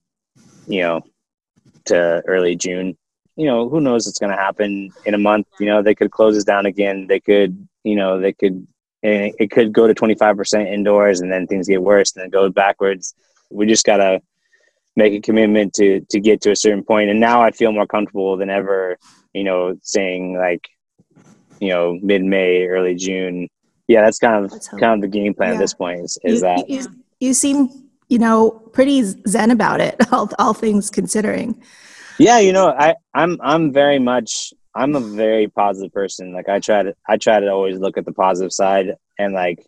you 0.68 0.82
know, 0.82 1.00
to 1.86 2.22
early 2.24 2.54
June, 2.54 2.96
you 3.34 3.46
know, 3.46 3.68
who 3.68 3.80
knows 3.80 4.06
what's 4.06 4.20
going 4.20 4.30
to 4.30 4.40
happen 4.40 4.92
in 5.06 5.14
a 5.14 5.18
month, 5.18 5.48
you 5.58 5.66
know, 5.66 5.82
they 5.82 5.96
could 5.96 6.12
close 6.12 6.36
us 6.36 6.44
down 6.44 6.66
again. 6.66 7.08
They 7.08 7.18
could, 7.18 7.66
you 7.82 7.96
know, 7.96 8.20
they 8.20 8.32
could, 8.32 8.68
it 9.02 9.50
could 9.50 9.72
go 9.72 9.88
to 9.88 9.94
25% 9.94 10.72
indoors 10.72 11.20
and 11.20 11.32
then 11.32 11.48
things 11.48 11.66
get 11.66 11.82
worse 11.82 12.14
and 12.14 12.22
then 12.22 12.30
go 12.30 12.48
backwards. 12.48 13.16
We 13.50 13.66
just 13.66 13.84
got 13.84 13.96
to 13.96 14.22
make 14.98 15.14
a 15.14 15.20
commitment 15.20 15.72
to, 15.74 16.00
to 16.10 16.20
get 16.20 16.42
to 16.42 16.50
a 16.50 16.56
certain. 16.56 16.84
And 16.88 17.20
now 17.20 17.40
I 17.40 17.52
feel 17.52 17.72
more 17.72 17.86
comfortable 17.86 18.36
than 18.36 18.50
ever, 18.50 18.98
you 19.32 19.44
know, 19.44 19.78
saying 19.82 20.36
like, 20.36 20.68
you 21.60 21.68
know 21.68 21.98
mid 22.02 22.22
May, 22.24 22.66
early 22.66 22.94
June. 22.94 23.48
Yeah, 23.86 24.02
that's 24.02 24.18
kind 24.18 24.44
of 24.44 24.52
kind 24.78 24.94
of 24.94 25.00
the 25.00 25.08
game 25.08 25.34
plan 25.34 25.50
yeah. 25.50 25.54
at 25.54 25.58
this 25.58 25.74
point. 25.74 26.00
Is, 26.00 26.18
is 26.22 26.34
you, 26.34 26.40
that 26.40 26.68
you, 26.68 26.86
you 27.20 27.34
seem 27.34 27.88
you 28.08 28.18
know 28.18 28.50
pretty 28.50 29.02
zen 29.26 29.50
about 29.50 29.80
it, 29.80 29.96
all, 30.12 30.30
all 30.38 30.54
things 30.54 30.90
considering. 30.90 31.60
Yeah, 32.18 32.38
you 32.38 32.52
know, 32.52 32.68
I 32.68 32.96
I'm 33.14 33.38
I'm 33.40 33.72
very 33.72 33.98
much 33.98 34.52
I'm 34.74 34.94
a 34.94 35.00
very 35.00 35.48
positive 35.48 35.92
person. 35.92 36.32
Like 36.32 36.48
I 36.48 36.60
try 36.60 36.82
to 36.82 36.94
I 37.08 37.16
try 37.16 37.40
to 37.40 37.48
always 37.48 37.78
look 37.78 37.96
at 37.96 38.04
the 38.04 38.12
positive 38.12 38.52
side 38.52 38.94
and 39.18 39.34
like 39.34 39.64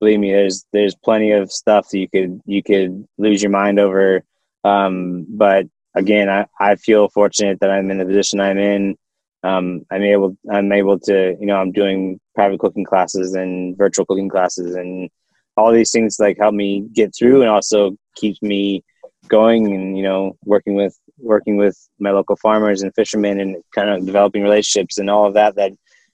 believe 0.00 0.20
me, 0.20 0.32
there's 0.32 0.66
there's 0.72 0.94
plenty 0.94 1.32
of 1.32 1.50
stuff 1.50 1.88
that 1.90 1.98
you 1.98 2.08
could 2.08 2.40
you 2.44 2.62
could 2.62 3.06
lose 3.18 3.42
your 3.42 3.50
mind 3.50 3.78
over. 3.78 4.22
Um, 4.66 5.26
but 5.28 5.66
again, 5.94 6.28
I, 6.28 6.46
I 6.58 6.74
feel 6.76 7.08
fortunate 7.08 7.60
that 7.60 7.70
I'm 7.70 7.90
in 7.90 7.98
the 7.98 8.04
position 8.04 8.40
I'm 8.40 8.58
in. 8.58 8.96
Um, 9.42 9.82
I'm 9.92 10.02
able 10.02 10.36
I'm 10.50 10.72
able 10.72 10.98
to 11.00 11.36
you 11.38 11.46
know 11.46 11.56
I'm 11.56 11.70
doing 11.70 12.18
private 12.34 12.58
cooking 12.58 12.84
classes 12.84 13.34
and 13.34 13.76
virtual 13.76 14.04
cooking 14.04 14.28
classes 14.28 14.74
and 14.74 15.08
all 15.56 15.72
these 15.72 15.92
things 15.92 16.16
like 16.18 16.38
help 16.38 16.54
me 16.54 16.88
get 16.92 17.14
through 17.16 17.42
and 17.42 17.50
also 17.50 17.96
keeps 18.16 18.42
me 18.42 18.82
going 19.28 19.72
and 19.72 19.96
you 19.96 20.02
know 20.02 20.36
working 20.44 20.74
with 20.74 20.98
working 21.18 21.56
with 21.56 21.76
my 21.98 22.10
local 22.10 22.36
farmers 22.36 22.82
and 22.82 22.94
fishermen 22.94 23.40
and 23.40 23.56
kind 23.74 23.88
of 23.88 24.04
developing 24.04 24.42
relationships 24.42 24.98
and 24.98 25.08
all 25.08 25.26
of 25.26 25.34
that 25.34 25.54
that 25.56 25.70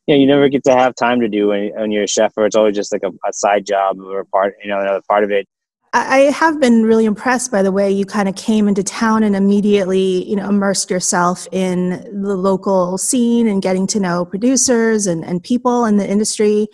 you 0.07 0.15
know 0.15 0.21
you 0.21 0.27
never 0.27 0.49
get 0.49 0.65
to 0.65 0.77
have 0.77 0.95
time 0.95 1.21
to 1.21 1.29
do 1.29 1.49
when, 1.49 1.73
when 1.75 1.91
you're 1.91 2.05
a 2.05 2.09
chef 2.09 2.33
or 2.37 2.45
it's 2.45 2.57
always 2.57 2.77
just 2.77 2.93
like 2.93 3.03
a, 3.03 3.11
a 3.29 3.33
side 3.33 3.65
job 3.65 3.99
or 4.01 4.21
a 4.21 4.27
part 4.27 4.55
you 4.63 4.69
know 4.69 4.81
another 4.81 5.03
part 5.09 5.25
of 5.25 5.31
it 5.31 5.49
I 5.95 6.31
have 6.35 6.59
been 6.59 6.85
really 6.85 7.05
impressed 7.05 7.53
by 7.53 7.63
the 7.63 7.73
way 7.73 7.91
you 7.91 8.07
kind 8.07 8.27
of 8.27 8.35
came 8.35 8.67
into 8.67 8.83
town 8.83 9.23
and 9.23 9.37
immediately, 9.37 10.27
you 10.27 10.37
know, 10.37 10.49
immersed 10.49 10.91
yourself 10.91 11.47
in 11.53 11.91
the 11.91 12.35
local 12.35 12.97
scene 12.97 13.47
and 13.47 13.61
getting 13.61 13.87
to 13.89 14.01
know 14.01 14.25
producers 14.25 15.07
and, 15.07 15.23
and 15.23 15.43
people 15.43 15.85
in 15.85 15.99
the 15.99 16.09
industry. 16.09 16.69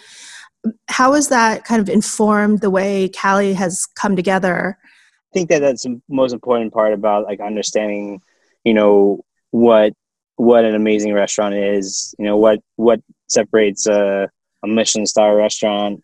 How 0.88 1.14
has 1.14 1.28
that 1.28 1.64
kind 1.64 1.80
of 1.80 1.88
informed 1.88 2.60
the 2.60 2.70
way 2.70 3.08
Cali 3.08 3.54
has 3.54 3.86
come 3.86 4.14
together? 4.14 4.78
I 4.80 5.32
think 5.32 5.48
that 5.48 5.60
that's 5.60 5.82
the 5.82 6.00
most 6.08 6.32
important 6.32 6.72
part 6.72 6.92
about 6.92 7.24
like 7.24 7.40
understanding, 7.40 8.22
you 8.62 8.74
know, 8.74 9.24
what 9.50 9.94
what 10.36 10.64
an 10.64 10.76
amazing 10.76 11.12
restaurant 11.12 11.56
is. 11.56 12.14
You 12.20 12.26
know 12.26 12.36
what 12.36 12.60
what 12.76 13.00
separates 13.26 13.88
a, 13.88 14.30
a 14.62 14.66
Michelin 14.66 15.06
star 15.06 15.34
restaurant 15.34 16.02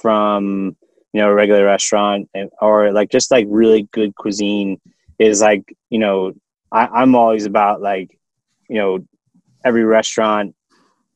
from 0.00 0.76
you 1.12 1.20
know 1.20 1.28
a 1.28 1.34
regular 1.34 1.64
restaurant 1.64 2.28
and, 2.34 2.50
or 2.60 2.92
like 2.92 3.10
just 3.10 3.30
like 3.30 3.46
really 3.48 3.88
good 3.92 4.14
cuisine 4.14 4.80
is 5.18 5.40
like 5.40 5.74
you 5.90 5.98
know 5.98 6.32
I, 6.70 6.86
I'm 6.86 7.14
always 7.14 7.44
about 7.44 7.80
like 7.80 8.18
you 8.68 8.76
know 8.76 9.06
every 9.64 9.84
restaurant 9.84 10.54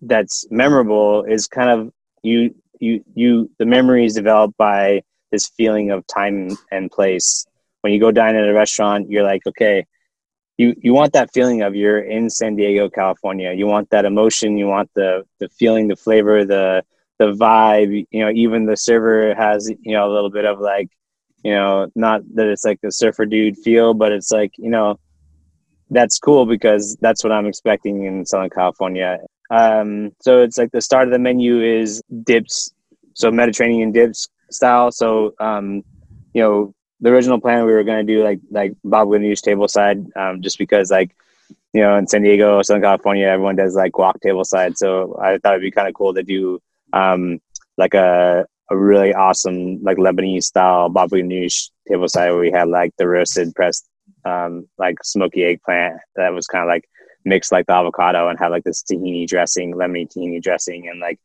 that's 0.02 0.46
memorable 0.50 1.24
is 1.24 1.46
kind 1.46 1.70
of 1.70 1.92
you 2.22 2.54
you 2.78 3.02
you 3.14 3.50
the 3.59 3.66
memories 3.66 4.14
developed 4.14 4.56
by 4.56 5.02
this 5.32 5.48
feeling 5.48 5.90
of 5.90 6.06
time 6.06 6.50
and 6.70 6.90
place 6.90 7.46
when 7.80 7.92
you 7.92 8.00
go 8.00 8.11
dine 8.11 8.37
at 8.37 8.48
a 8.48 8.52
restaurant 8.52 9.11
you're 9.11 9.24
like 9.24 9.42
okay 9.46 9.85
you 10.59 10.74
you 10.80 10.94
want 10.94 11.12
that 11.12 11.32
feeling 11.32 11.62
of 11.62 11.74
you're 11.74 12.00
in 12.00 12.30
San 12.30 12.56
Diego, 12.56 12.88
California. 12.88 13.52
You 13.52 13.66
want 13.66 13.90
that 13.90 14.04
emotion. 14.04 14.56
You 14.56 14.66
want 14.66 14.90
the 14.94 15.24
the 15.38 15.48
feeling, 15.50 15.88
the 15.88 15.96
flavor, 15.96 16.44
the 16.44 16.82
the 17.18 17.33
vibe. 17.33 18.07
You 18.11 18.24
know, 18.24 18.31
even 18.31 18.66
the 18.66 18.76
server 18.76 19.35
has 19.35 19.70
you 19.83 19.92
know 19.92 20.11
a 20.11 20.12
little 20.12 20.31
bit 20.31 20.44
of 20.44 20.61
like, 20.61 20.88
you 21.42 21.52
know, 21.52 21.88
not 21.94 22.22
that 22.35 22.46
it's 22.46 22.64
like 22.64 22.81
the 22.81 22.92
surfer 22.92 23.26
dude 23.26 23.59
feel, 23.59 23.94
but 23.94 24.12
it's 24.12 24.31
like 24.31 24.52
you 24.59 24.70
know, 24.70 24.98
that's 25.90 26.18
cool 26.18 26.46
because 26.46 26.96
that's 27.00 27.22
what 27.22 27.33
I'm 27.33 27.46
expecting 27.46 28.05
in 28.05 28.26
Southern 28.26 28.50
California. 28.50 29.18
Um, 29.50 30.12
so 30.20 30.42
it's 30.42 30.59
like 30.59 30.72
the 30.72 30.81
start 30.81 31.07
of 31.07 31.12
the 31.12 31.18
menu 31.18 31.62
is 31.62 32.02
dips, 32.24 32.72
so 33.14 33.31
Mediterranean 33.31 33.92
dips 33.92 34.29
style. 34.50 34.90
So 34.90 35.35
um, 35.38 35.83
you 36.35 36.42
know, 36.42 36.74
the 37.00 37.11
original 37.11 37.40
plan 37.40 37.64
we 37.64 37.72
were 37.72 37.85
going 37.85 38.07
to 38.07 38.12
do 38.12 38.24
like 38.24 38.40
like 38.50 38.74
baba 38.85 39.11
ganoush 39.11 39.42
table 39.42 39.68
side, 39.68 40.05
um, 40.16 40.42
just 40.42 40.59
because 40.59 40.90
like 40.90 41.14
you 41.72 41.81
know 41.81 41.96
in 41.96 42.07
San 42.07 42.22
Diego, 42.22 42.61
Southern 42.62 42.83
California, 42.83 43.26
everyone 43.26 43.57
does 43.57 43.74
like 43.74 43.92
guac 43.92 44.20
table 44.20 44.44
side. 44.44 44.76
So 44.76 45.18
I 45.22 45.38
thought 45.38 45.52
it'd 45.52 45.62
be 45.62 45.70
kind 45.70 45.88
of 45.88 45.94
cool 45.94 46.14
to 46.14 46.22
do 46.22 46.61
um, 46.96 47.38
like 47.76 47.94
a 47.94 48.46
a 48.70 48.76
really 48.76 49.14
awesome 49.14 49.80
like 49.82 49.96
Lebanese 49.96 50.44
style 50.44 50.88
baba 50.88 51.16
ganoush 51.16 51.70
table 51.88 52.09
side 52.09 52.30
where 52.30 52.40
we 52.40 52.50
had 52.50 52.68
like 52.68 52.92
the 52.98 53.06
roasted 53.06 53.54
pressed 53.54 53.88
um, 54.24 54.68
like 54.76 54.96
smoky 55.04 55.44
eggplant 55.44 56.00
that 56.16 56.32
was 56.32 56.46
kind 56.46 56.62
of 56.62 56.68
like 56.68 56.85
mixed 57.24 57.52
like 57.52 57.66
the 57.66 57.74
avocado 57.74 58.28
and 58.28 58.38
had 58.38 58.48
like 58.48 58.64
this 58.64 58.82
tahini 58.82 59.26
dressing, 59.26 59.74
lemony 59.74 60.09
tahini 60.09 60.42
dressing, 60.42 60.88
and 60.88 61.00
like 61.00 61.18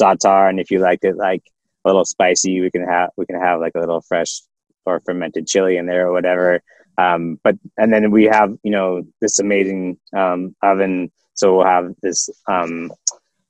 za'atar. 0.00 0.48
And 0.48 0.60
if 0.60 0.70
you 0.70 0.78
liked 0.78 1.04
it 1.04 1.16
like 1.16 1.42
a 1.84 1.88
little 1.88 2.04
spicy, 2.04 2.60
we 2.60 2.70
can 2.70 2.86
have 2.86 3.10
we 3.16 3.26
can 3.26 3.40
have 3.40 3.60
like 3.60 3.72
a 3.74 3.80
little 3.80 4.00
fresh 4.02 4.42
or 4.84 5.00
fermented 5.00 5.46
chili 5.46 5.76
in 5.76 5.86
there 5.86 6.08
or 6.08 6.12
whatever. 6.12 6.62
Um, 6.98 7.38
but 7.44 7.56
and 7.76 7.92
then 7.92 8.10
we 8.10 8.24
have 8.24 8.54
you 8.62 8.70
know 8.70 9.02
this 9.20 9.38
amazing 9.38 9.98
um, 10.14 10.54
oven, 10.62 11.10
so 11.34 11.56
we'll 11.56 11.66
have 11.66 11.94
this 12.02 12.28
um, 12.48 12.90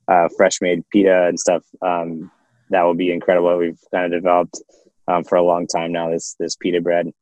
uh, 0.09 0.29
fresh 0.37 0.61
made 0.61 0.83
pita 0.91 1.27
and 1.27 1.39
stuff 1.39 1.65
um, 1.83 2.31
that 2.71 2.83
will 2.83 2.95
be 2.95 3.13
incredible. 3.13 3.57
We've 3.59 3.79
kind 3.93 4.13
of 4.13 4.21
developed 4.23 4.61
um, 5.09 5.25
for 5.25 5.37
a 5.37 5.43
long 5.43 5.67
time 5.67 5.93
now. 5.93 6.11
This 6.11 6.37
this 6.39 6.57
pita 6.57 6.81
bread. 6.81 7.13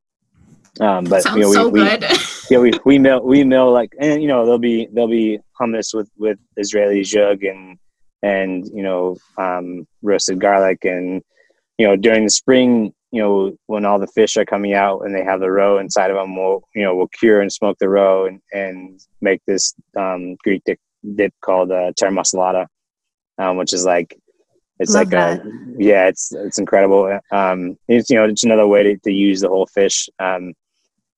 Um, 0.80 1.04
but 1.04 1.22
Sounds 1.22 1.36
you 1.36 1.42
know, 1.42 1.48
we, 1.48 1.54
so 1.54 1.68
we, 1.68 2.08
yeah, 2.50 2.58
we, 2.58 2.72
we 2.84 2.98
mill 2.98 3.22
we 3.22 3.44
mill 3.44 3.72
like 3.72 3.92
and 4.00 4.20
you 4.20 4.28
know 4.28 4.44
there'll 4.44 4.58
be 4.58 4.88
there'll 4.92 5.08
be 5.08 5.38
hummus 5.60 5.94
with 5.94 6.10
with 6.16 6.38
Israeli 6.56 7.02
zhug 7.02 7.48
and 7.48 7.78
and 8.22 8.66
you 8.74 8.82
know 8.82 9.16
um, 9.38 9.86
roasted 10.02 10.40
garlic 10.40 10.84
and 10.84 11.22
you 11.78 11.86
know 11.86 11.94
during 11.94 12.24
the 12.24 12.30
spring 12.30 12.92
you 13.12 13.22
know 13.22 13.56
when 13.66 13.84
all 13.84 14.00
the 14.00 14.08
fish 14.08 14.36
are 14.36 14.44
coming 14.44 14.74
out 14.74 15.02
and 15.02 15.14
they 15.14 15.22
have 15.22 15.38
the 15.38 15.50
roe 15.50 15.78
inside 15.78 16.10
of 16.10 16.16
them 16.16 16.34
we'll 16.34 16.62
you 16.74 16.82
know 16.82 16.96
we'll 16.96 17.08
cure 17.08 17.40
and 17.40 17.52
smoke 17.52 17.76
the 17.78 17.88
roe 17.88 18.26
and, 18.26 18.40
and 18.52 19.00
make 19.20 19.40
this 19.46 19.74
um, 19.96 20.34
greek 20.42 20.62
dip, 20.64 20.80
dip 21.14 21.32
called 21.40 21.70
uh, 21.70 21.92
taramasalata 21.92 22.66
um, 23.38 23.56
which 23.56 23.72
is 23.72 23.84
like 23.84 24.18
it's 24.80 24.92
Love 24.92 25.02
like 25.02 25.10
that. 25.10 25.46
a 25.46 25.50
yeah 25.78 26.08
it's 26.08 26.32
it's 26.32 26.58
incredible 26.58 27.18
um 27.30 27.78
it's 27.86 28.10
you 28.10 28.16
know 28.16 28.24
it's 28.24 28.42
another 28.42 28.66
way 28.66 28.82
to, 28.82 28.98
to 28.98 29.12
use 29.12 29.40
the 29.40 29.48
whole 29.48 29.66
fish 29.66 30.08
um 30.18 30.52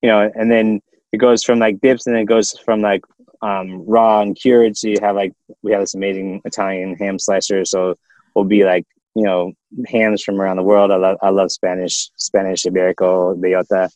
you 0.03 0.09
know 0.09 0.29
and 0.35 0.51
then 0.51 0.79
it 1.11 1.17
goes 1.17 1.43
from 1.43 1.57
like 1.57 1.81
dips 1.81 2.05
and 2.05 2.15
then 2.15 2.21
it 2.21 2.27
goes 2.27 2.51
from 2.63 2.81
like 2.81 3.01
um 3.41 3.83
raw 3.87 4.21
and 4.21 4.35
cured 4.35 4.77
so 4.77 4.87
you 4.87 4.97
have 5.01 5.15
like 5.15 5.33
we 5.63 5.71
have 5.71 5.81
this 5.81 5.95
amazing 5.95 6.39
italian 6.45 6.95
ham 6.97 7.17
slicer 7.17 7.65
so 7.65 7.95
we'll 8.35 8.45
be 8.45 8.63
like 8.63 8.85
you 9.17 9.23
know 9.23 9.51
hams 9.87 10.23
from 10.23 10.39
around 10.39 10.57
the 10.57 10.63
world. 10.63 10.91
I 10.91 10.97
love 10.97 11.17
I 11.23 11.29
love 11.29 11.51
Spanish 11.51 12.11
Spanish 12.17 12.63
Iberico 12.63 13.35
bellota, 13.41 13.89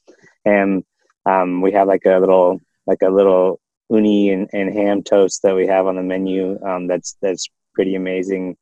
and 0.46 0.84
um, 1.28 1.62
we 1.62 1.72
have 1.74 1.88
like 1.88 2.06
a 2.06 2.18
little 2.18 2.60
like 2.88 3.04
a 3.04 3.10
little 3.10 3.60
uni 3.92 4.32
and, 4.32 4.50
and 4.52 4.74
ham 4.74 5.04
toast 5.04 5.44
that 5.44 5.56
we 5.56 5.68
have 5.68 5.86
on 5.86 5.96
the 5.96 6.02
menu. 6.02 6.60
Um, 6.66 6.88
that's 6.88 7.18
that's 7.22 7.48
pretty 7.74 7.96
amazing. 7.96 8.58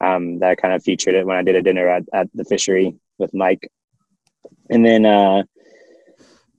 Um, 0.00 0.38
that 0.38 0.58
kind 0.58 0.74
of 0.74 0.82
featured 0.82 1.14
it 1.14 1.26
when 1.26 1.36
I 1.36 1.42
did 1.42 1.56
a 1.56 1.62
dinner 1.62 1.86
at, 1.88 2.04
at 2.12 2.28
the 2.34 2.44
fishery 2.44 2.96
with 3.18 3.34
Mike, 3.34 3.70
and 4.70 4.84
then 4.84 5.04
uh, 5.04 5.42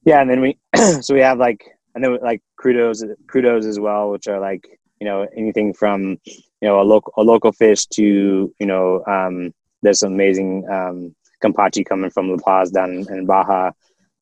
yeah, 0.06 0.22
and 0.22 0.30
then 0.30 0.42
we 0.42 0.58
so 1.02 1.14
we 1.14 1.22
have 1.22 1.40
like 1.40 1.66
and 1.96 2.04
then 2.04 2.18
like 2.22 2.42
crudos 2.60 3.04
crudos 3.26 3.66
as 3.66 3.80
well, 3.80 4.12
which 4.12 4.28
are 4.28 4.40
like 4.40 4.68
you 5.00 5.06
know 5.06 5.28
anything 5.36 5.74
from 5.74 6.18
you 6.26 6.44
know 6.62 6.82
a 6.82 6.84
local 6.84 7.14
a 7.18 7.24
local 7.24 7.52
fish 7.52 7.86
to 7.88 8.54
you 8.60 8.66
know 8.66 9.04
um, 9.08 9.52
there's 9.82 10.00
some 10.00 10.14
amazing 10.14 10.68
um, 10.70 11.16
coming 11.42 12.10
from 12.12 12.30
La 12.30 12.38
Paz 12.46 12.72
down 12.72 13.06
in 13.10 13.26
Baja. 13.26 13.72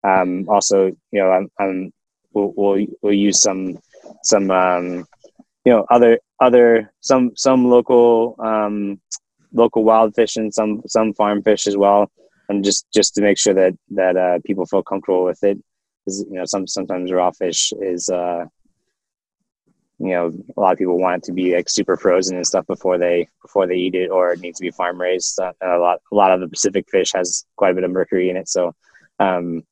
Um, 0.04 0.46
also, 0.48 0.88
you 1.12 1.20
know, 1.20 1.32
I'm, 1.32 1.50
I'm 1.60 1.92
we'll, 2.34 2.54
we'll, 2.56 2.86
we'll 3.02 3.14
use 3.14 3.42
some 3.42 3.78
some 4.24 4.50
um, 4.52 5.06
you 5.66 5.74
know 5.74 5.86
other 5.90 6.20
other 6.42 6.92
some 7.02 7.32
some 7.36 7.70
local 7.70 8.36
um, 8.40 9.00
local 9.54 9.84
wild 9.84 10.16
fish 10.16 10.36
and 10.38 10.54
some 10.54 10.82
some 10.88 11.14
farm 11.14 11.42
fish 11.44 11.68
as 11.68 11.78
well, 11.78 12.12
and 12.50 12.64
just 12.64 12.86
just 12.94 13.16
to 13.16 13.22
make 13.22 13.38
sure 13.38 13.54
that 13.54 13.74
that 13.90 14.18
uh, 14.18 14.40
people 14.46 14.66
feel 14.66 14.84
comfortable 14.84 15.24
with 15.24 15.44
it. 15.44 15.58
Because 16.06 16.26
you 16.30 16.38
know, 16.38 16.46
some 16.46 16.68
sometimes 16.68 17.12
raw 17.12 17.32
fish 17.32 17.74
is 17.82 18.10
uh, 18.10 18.46
you 20.00 20.10
know 20.10 20.34
a 20.56 20.60
lot 20.60 20.72
of 20.72 20.78
people 20.78 20.98
want 20.98 21.24
it 21.24 21.26
to 21.26 21.34
be 21.34 21.56
like 21.56 21.70
super 21.70 21.98
frozen 21.98 22.38
and 22.38 22.48
stuff 22.48 22.66
before 22.68 22.98
they 22.98 23.28
before 23.42 23.68
they 23.68 23.76
eat 23.76 23.96
it 23.96 24.10
or 24.10 24.32
it 24.32 24.40
needs 24.40 24.58
to 24.58 24.64
be 24.64 24.72
farm 24.72 25.00
raised. 25.00 25.40
Uh, 25.40 25.52
a 25.62 25.78
lot 25.78 26.00
a 26.12 26.16
lot 26.16 26.32
of 26.32 26.40
the 26.40 26.48
pacific 26.48 26.86
fish 26.90 27.12
has 27.14 27.46
quite 27.58 27.72
a 27.72 27.76
bit 27.76 27.84
of 27.84 27.92
mercury 27.92 28.30
in 28.30 28.38
it. 28.38 28.48
So 28.48 28.74
um 29.20 29.64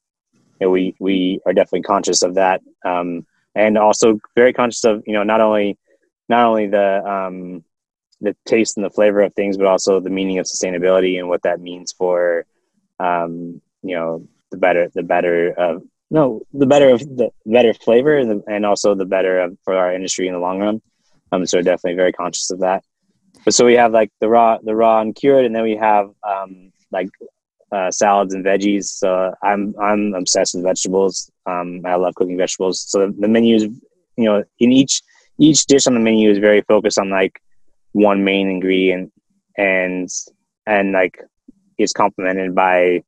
you 0.59 0.67
know, 0.67 0.69
we 0.69 0.95
we 0.99 1.39
are 1.45 1.53
definitely 1.53 1.83
conscious 1.83 2.23
of 2.23 2.35
that. 2.35 2.61
Um 2.85 3.25
and 3.55 3.77
also 3.77 4.19
very 4.35 4.53
conscious 4.53 4.83
of 4.83 5.01
you 5.07 5.13
know 5.13 5.23
not 5.23 5.39
only 5.39 5.77
not 6.29 6.45
only 6.45 6.67
the 6.67 7.05
um 7.05 7.63
the 8.19 8.35
taste 8.45 8.77
and 8.77 8.85
the 8.85 8.89
flavor 8.89 9.21
of 9.21 9.33
things 9.33 9.57
but 9.57 9.67
also 9.67 9.99
the 9.99 10.09
meaning 10.09 10.39
of 10.39 10.45
sustainability 10.45 11.19
and 11.19 11.29
what 11.29 11.43
that 11.43 11.59
means 11.59 11.91
for 11.91 12.45
um 12.99 13.61
you 13.83 13.95
know 13.95 14.27
the 14.51 14.57
better 14.57 14.89
the 14.95 15.03
better 15.03 15.51
of 15.51 15.83
no, 16.09 16.41
the 16.53 16.65
better 16.65 16.89
of 16.89 16.99
the 16.99 17.31
better 17.45 17.73
flavor 17.73 18.17
and, 18.17 18.29
the, 18.29 18.43
and 18.47 18.65
also 18.65 18.95
the 18.95 19.05
better 19.05 19.39
of, 19.39 19.57
for 19.63 19.75
our 19.75 19.93
industry 19.93 20.27
in 20.27 20.33
the 20.33 20.39
long 20.39 20.59
run. 20.59 20.81
Um, 21.31 21.45
so 21.45 21.61
definitely 21.61 21.95
very 21.95 22.13
conscious 22.13 22.49
of 22.51 22.59
that. 22.59 22.83
But 23.43 23.53
so 23.53 23.65
we 23.65 23.73
have 23.73 23.91
like 23.91 24.11
the 24.21 24.29
raw, 24.29 24.57
the 24.63 24.75
raw 24.75 25.01
and 25.01 25.13
cured, 25.13 25.45
and 25.45 25.53
then 25.53 25.63
we 25.63 25.75
have 25.75 26.09
um, 26.27 26.71
like 26.91 27.09
uh, 27.71 27.91
salads 27.91 28.33
and 28.33 28.45
veggies. 28.45 28.85
So 28.85 29.33
I'm 29.43 29.75
I'm 29.81 30.13
obsessed 30.13 30.55
with 30.55 30.63
vegetables. 30.63 31.29
Um, 31.45 31.81
I 31.85 31.95
love 31.95 32.15
cooking 32.15 32.37
vegetables. 32.37 32.81
So 32.81 33.11
the 33.17 33.27
menu 33.27 33.55
is, 33.55 33.63
you 33.63 34.25
know, 34.25 34.43
in 34.59 34.71
each 34.71 35.01
each 35.39 35.65
dish 35.65 35.87
on 35.87 35.93
the 35.93 35.99
menu 35.99 36.29
is 36.29 36.39
very 36.39 36.61
focused 36.61 36.99
on 36.99 37.09
like 37.09 37.41
one 37.93 38.23
main 38.23 38.49
ingredient, 38.49 39.11
and 39.57 40.09
and 40.65 40.91
like 40.91 41.19
it's 41.77 41.93
complemented 41.93 42.55
by 42.55 43.03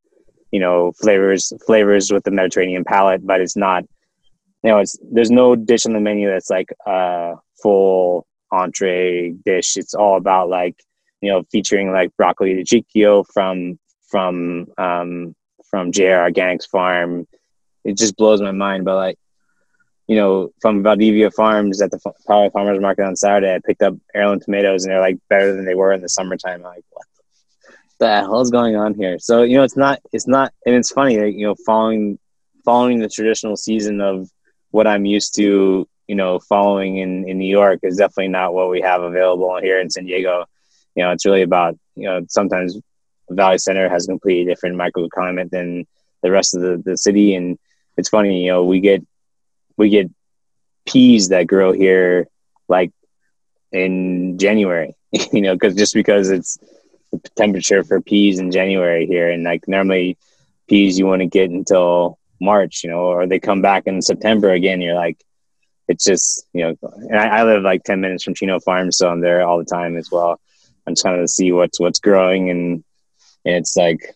you 0.50 0.60
know 0.60 0.92
flavors 0.92 1.52
flavors 1.66 2.10
with 2.10 2.24
the 2.24 2.30
Mediterranean 2.30 2.84
palate, 2.84 3.26
but 3.26 3.40
it's 3.40 3.56
not 3.56 3.84
you 4.62 4.70
know 4.70 4.78
it's 4.78 4.98
there's 5.12 5.30
no 5.30 5.56
dish 5.56 5.86
on 5.86 5.92
the 5.92 6.00
menu 6.00 6.28
that's 6.28 6.50
like 6.50 6.70
a 6.86 7.34
full 7.62 8.26
entree 8.50 9.30
dish. 9.44 9.76
It's 9.76 9.94
all 9.94 10.16
about 10.16 10.48
like 10.48 10.76
you 11.20 11.30
know 11.30 11.42
featuring 11.50 11.92
like 11.92 12.16
broccoli 12.16 12.64
ciccio 12.64 13.24
from 13.32 13.78
from 14.08 14.66
um, 14.78 15.34
from 15.70 15.92
JR 15.92 16.26
Organics 16.28 16.68
farm. 16.68 17.26
It 17.84 17.96
just 17.96 18.16
blows 18.16 18.42
my 18.42 18.50
mind, 18.52 18.84
but 18.84 18.96
like 18.96 19.18
you 20.10 20.16
know, 20.16 20.50
from 20.60 20.82
Valdivia 20.82 21.30
Farms 21.30 21.80
at 21.80 21.92
the 21.92 22.00
Poway 22.28 22.50
Farmers 22.50 22.80
Market 22.80 23.04
on 23.04 23.14
Saturday, 23.14 23.54
I 23.54 23.60
picked 23.64 23.80
up 23.80 23.94
heirloom 24.12 24.40
tomatoes, 24.40 24.84
and 24.84 24.90
they're 24.90 25.00
like 25.00 25.18
better 25.28 25.54
than 25.54 25.64
they 25.64 25.76
were 25.76 25.92
in 25.92 26.00
the 26.00 26.08
summertime. 26.08 26.54
I'm 26.54 26.62
like, 26.62 26.84
what 26.90 27.06
the 28.00 28.08
hell's 28.16 28.50
going 28.50 28.74
on 28.74 28.94
here? 28.94 29.20
So 29.20 29.44
you 29.44 29.58
know, 29.58 29.62
it's 29.62 29.76
not, 29.76 30.00
it's 30.12 30.26
not, 30.26 30.52
and 30.66 30.74
it's 30.74 30.90
funny 30.90 31.16
that 31.18 31.30
you 31.30 31.46
know, 31.46 31.54
following 31.64 32.18
following 32.64 32.98
the 32.98 33.08
traditional 33.08 33.56
season 33.56 34.00
of 34.00 34.28
what 34.72 34.88
I'm 34.88 35.04
used 35.04 35.36
to, 35.36 35.88
you 36.08 36.14
know, 36.16 36.40
following 36.40 36.96
in 36.96 37.28
in 37.28 37.38
New 37.38 37.48
York 37.48 37.78
is 37.84 37.96
definitely 37.96 38.32
not 38.32 38.52
what 38.52 38.68
we 38.68 38.80
have 38.80 39.02
available 39.02 39.60
here 39.62 39.78
in 39.78 39.90
San 39.90 40.06
Diego. 40.06 40.44
You 40.96 41.04
know, 41.04 41.12
it's 41.12 41.24
really 41.24 41.42
about 41.42 41.78
you 41.94 42.08
know 42.08 42.26
sometimes 42.28 42.76
Valley 43.30 43.58
Center 43.58 43.88
has 43.88 44.08
a 44.08 44.10
completely 44.10 44.44
different 44.44 44.74
microclimate 44.74 45.50
than 45.50 45.86
the 46.20 46.32
rest 46.32 46.56
of 46.56 46.62
the, 46.62 46.82
the 46.84 46.96
city, 46.96 47.36
and 47.36 47.60
it's 47.96 48.08
funny, 48.08 48.46
you 48.46 48.50
know, 48.50 48.64
we 48.64 48.80
get 48.80 49.06
we 49.80 49.88
get 49.88 50.10
peas 50.86 51.30
that 51.30 51.46
grow 51.46 51.72
here 51.72 52.28
like 52.68 52.92
in 53.72 54.38
January, 54.38 54.94
you 55.32 55.40
know, 55.40 55.54
because 55.54 55.74
just 55.74 55.94
because 55.94 56.30
it's 56.30 56.58
the 57.10 57.18
temperature 57.34 57.82
for 57.82 58.00
peas 58.00 58.38
in 58.38 58.52
January 58.52 59.06
here, 59.06 59.30
and 59.30 59.42
like 59.42 59.66
normally 59.66 60.18
peas 60.68 60.98
you 60.98 61.06
want 61.06 61.20
to 61.20 61.26
get 61.26 61.50
until 61.50 62.18
March, 62.40 62.84
you 62.84 62.90
know, 62.90 63.00
or 63.00 63.26
they 63.26 63.40
come 63.40 63.62
back 63.62 63.86
in 63.86 64.02
September 64.02 64.50
again. 64.50 64.80
You're 64.80 64.94
like, 64.94 65.18
it's 65.88 66.04
just, 66.04 66.46
you 66.52 66.62
know, 66.62 66.76
and 67.08 67.16
I, 67.16 67.38
I 67.38 67.44
live 67.44 67.62
like 67.62 67.82
10 67.82 68.00
minutes 68.00 68.22
from 68.22 68.34
Chino 68.34 68.60
Farm, 68.60 68.92
so 68.92 69.08
I'm 69.08 69.20
there 69.20 69.42
all 69.46 69.58
the 69.58 69.64
time 69.64 69.96
as 69.96 70.10
well. 70.10 70.40
I'm 70.86 70.94
trying 70.94 71.20
to 71.20 71.28
see 71.28 71.52
what's, 71.52 71.80
what's 71.80 71.98
growing 71.98 72.50
and, 72.50 72.84
and 73.44 73.54
it's 73.56 73.76
like 73.76 74.14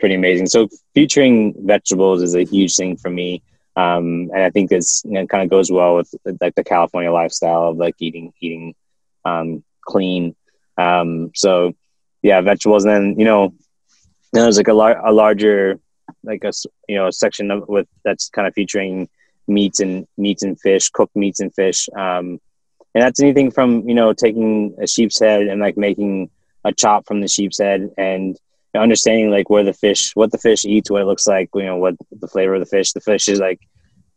pretty 0.00 0.14
amazing. 0.14 0.46
So 0.46 0.68
featuring 0.94 1.54
vegetables 1.66 2.22
is 2.22 2.34
a 2.34 2.44
huge 2.44 2.74
thing 2.74 2.96
for 2.96 3.10
me. 3.10 3.42
Um, 3.74 4.30
and 4.34 4.42
I 4.42 4.50
think 4.50 4.70
this 4.70 5.02
you 5.04 5.12
know, 5.12 5.26
kind 5.26 5.42
of 5.42 5.50
goes 5.50 5.70
well 5.70 5.96
with 5.96 6.14
like 6.40 6.54
the 6.54 6.64
California 6.64 7.10
lifestyle 7.10 7.68
of 7.68 7.76
like 7.76 7.96
eating, 7.98 8.32
eating, 8.40 8.74
um, 9.24 9.64
clean. 9.84 10.34
Um, 10.76 11.32
so 11.34 11.74
yeah, 12.22 12.40
vegetables. 12.40 12.84
And 12.84 12.92
then, 12.92 13.18
you 13.18 13.24
know, 13.24 13.54
there's 14.32 14.56
like 14.56 14.68
a, 14.68 14.74
lar- 14.74 15.06
a 15.06 15.12
larger 15.12 15.80
like 16.24 16.44
a 16.44 16.52
you 16.88 16.96
know 16.96 17.08
a 17.08 17.12
section 17.12 17.50
of, 17.50 17.68
with 17.68 17.86
that's 18.04 18.28
kind 18.28 18.46
of 18.46 18.54
featuring 18.54 19.08
meats 19.48 19.80
and 19.80 20.06
meats 20.16 20.42
and 20.42 20.58
fish, 20.60 20.90
cooked 20.90 21.16
meats 21.16 21.40
and 21.40 21.54
fish. 21.54 21.88
Um, 21.96 22.40
and 22.94 23.02
that's 23.02 23.20
anything 23.20 23.50
from 23.50 23.88
you 23.88 23.94
know 23.94 24.12
taking 24.12 24.74
a 24.80 24.86
sheep's 24.86 25.20
head 25.20 25.42
and 25.42 25.60
like 25.60 25.76
making 25.76 26.30
a 26.64 26.72
chop 26.72 27.06
from 27.06 27.20
the 27.20 27.28
sheep's 27.28 27.58
head 27.58 27.90
and 27.96 28.36
understanding 28.78 29.30
like 29.30 29.50
where 29.50 29.64
the 29.64 29.72
fish, 29.72 30.12
what 30.14 30.32
the 30.32 30.38
fish 30.38 30.64
eats, 30.64 30.90
what 30.90 31.02
it 31.02 31.06
looks 31.06 31.26
like, 31.26 31.50
you 31.54 31.64
know, 31.64 31.76
what 31.76 31.94
the 32.10 32.28
flavor 32.28 32.54
of 32.54 32.60
the 32.60 32.66
fish. 32.66 32.92
The 32.92 33.00
fish 33.00 33.28
is 33.28 33.40
like, 33.40 33.60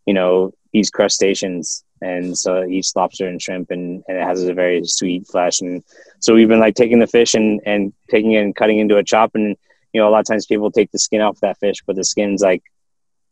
you 0.06 0.14
know, 0.14 0.52
eats 0.72 0.90
crustaceans, 0.90 1.84
and 2.00 2.36
so 2.36 2.62
it 2.62 2.70
eats 2.70 2.94
lobster 2.94 3.28
and 3.28 3.40
shrimp, 3.40 3.70
and, 3.70 4.02
and 4.08 4.18
it 4.18 4.24
has 4.24 4.42
a 4.44 4.54
very 4.54 4.84
sweet 4.84 5.26
flesh. 5.26 5.60
And 5.60 5.82
so 6.20 6.34
we've 6.34 6.48
been 6.48 6.60
like 6.60 6.74
taking 6.74 6.98
the 6.98 7.06
fish 7.06 7.34
and 7.34 7.60
and 7.66 7.92
taking 8.10 8.32
it 8.32 8.42
and 8.42 8.56
cutting 8.56 8.78
into 8.78 8.96
a 8.96 9.04
chop 9.04 9.34
and 9.34 9.56
you 9.96 10.02
know, 10.02 10.08
a 10.08 10.10
lot 10.10 10.20
of 10.20 10.26
times 10.26 10.44
people 10.44 10.70
take 10.70 10.92
the 10.92 10.98
skin 10.98 11.22
off 11.22 11.40
that 11.40 11.58
fish, 11.58 11.78
but 11.86 11.96
the 11.96 12.04
skin's 12.04 12.42
like, 12.42 12.62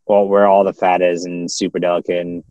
well, 0.07 0.27
where 0.27 0.47
all 0.47 0.65
the 0.65 0.73
fat 0.73 1.03
is 1.03 1.27
and 1.27 1.51
super 1.51 1.79
delicate. 1.79 2.21
And, 2.21 2.43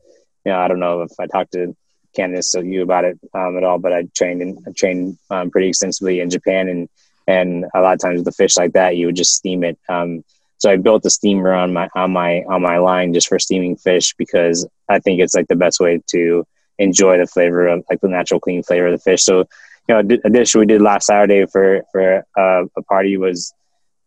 you 0.46 0.52
know, 0.52 0.60
I 0.60 0.68
don't 0.68 0.80
know 0.80 1.02
if 1.02 1.12
I 1.20 1.26
talked 1.26 1.54
to 1.54 1.76
Candace 2.16 2.54
or 2.54 2.64
you 2.64 2.84
about 2.84 3.06
it 3.06 3.20
um, 3.34 3.58
at 3.58 3.64
all, 3.64 3.80
but 3.80 3.92
I 3.92 4.04
trained 4.16 4.44
and 4.44 4.60
I 4.68 4.72
trained 4.72 5.18
um, 5.32 5.50
pretty 5.50 5.70
extensively 5.70 6.20
in 6.20 6.30
Japan 6.30 6.68
and, 6.68 6.90
and 7.28 7.66
a 7.74 7.82
lot 7.82 7.94
of 7.94 8.00
times 8.00 8.18
with 8.18 8.26
the 8.26 8.32
fish 8.32 8.58
like 8.58 8.74
that, 8.74 8.98
you 8.98 9.08
would 9.08 9.16
just 9.16 9.36
steam 9.36 9.64
it. 9.64 9.78
Um, 9.90 10.24
so 10.58 10.72
I 10.72 10.78
built 10.78 11.06
a 11.06 11.10
steamer 11.10 11.54
on 11.54 11.74
my, 11.74 11.90
on 11.96 12.12
my, 12.12 12.44
on 12.44 12.62
my 12.62 12.78
line 12.78 13.14
just 13.14 13.28
for 13.28 13.40
steaming 13.40 13.76
fish 13.76 14.14
because 14.18 14.68
I 14.90 15.00
think 15.00 15.20
it's 15.20 15.36
like 15.36 15.48
the 15.48 15.56
best 15.56 15.80
way 15.80 16.02
to 16.08 16.46
enjoy 16.80 17.18
the 17.18 17.28
flavor 17.28 17.68
of 17.68 17.84
like 17.90 18.02
the 18.02 18.08
natural 18.08 18.40
clean 18.40 18.64
flavor 18.64 18.88
of 18.88 18.94
the 18.94 19.04
fish. 19.04 19.24
So, 19.24 19.40
you 19.88 19.96
know, 19.96 20.00
a 20.00 20.30
dish 20.30 20.56
we 20.56 20.66
did 20.66 20.82
last 20.82 21.08
Saturday 21.08 21.46
for, 21.46 21.84
for 21.92 22.26
uh, 22.38 22.66
a 22.78 22.82
party 22.84 23.18
was, 23.18 23.54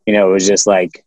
you 0.06 0.14
know, 0.14 0.30
it 0.30 0.32
was 0.32 0.46
just 0.46 0.66
like 0.66 1.04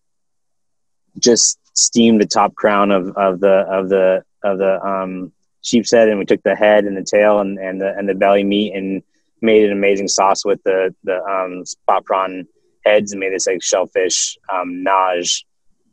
just 1.18 1.60
steam 1.74 2.18
the 2.18 2.26
top 2.26 2.56
crown 2.56 2.92
of, 2.92 3.10
of 3.18 3.40
the 3.40 3.66
of 3.70 3.90
the 3.90 4.24
of 4.44 4.58
the 4.58 4.86
um, 4.86 5.32
sheep's 5.62 5.92
head, 5.92 6.10
and 6.10 6.20
we 6.20 6.26
took 6.26 6.44
the 6.44 6.56
head 6.56 6.86
and 6.86 6.96
the 6.96 7.04
tail 7.04 7.40
and, 7.40 7.58
and 7.58 7.82
the 7.82 7.96
and 7.98 8.08
the 8.08 8.14
belly 8.16 8.44
meat 8.44 8.74
and 8.76 9.04
made 9.42 9.66
an 9.66 9.72
amazing 9.72 10.08
sauce 10.08 10.46
with 10.46 10.62
the 10.64 10.94
the 11.04 11.22
um, 11.24 11.66
spot 11.66 12.06
prawn 12.06 12.46
heads 12.86 13.12
and 13.12 13.20
made 13.20 13.34
this 13.34 13.48
like 13.48 13.64
shellfish 13.64 14.38
um, 14.52 14.84
nage, 14.86 15.44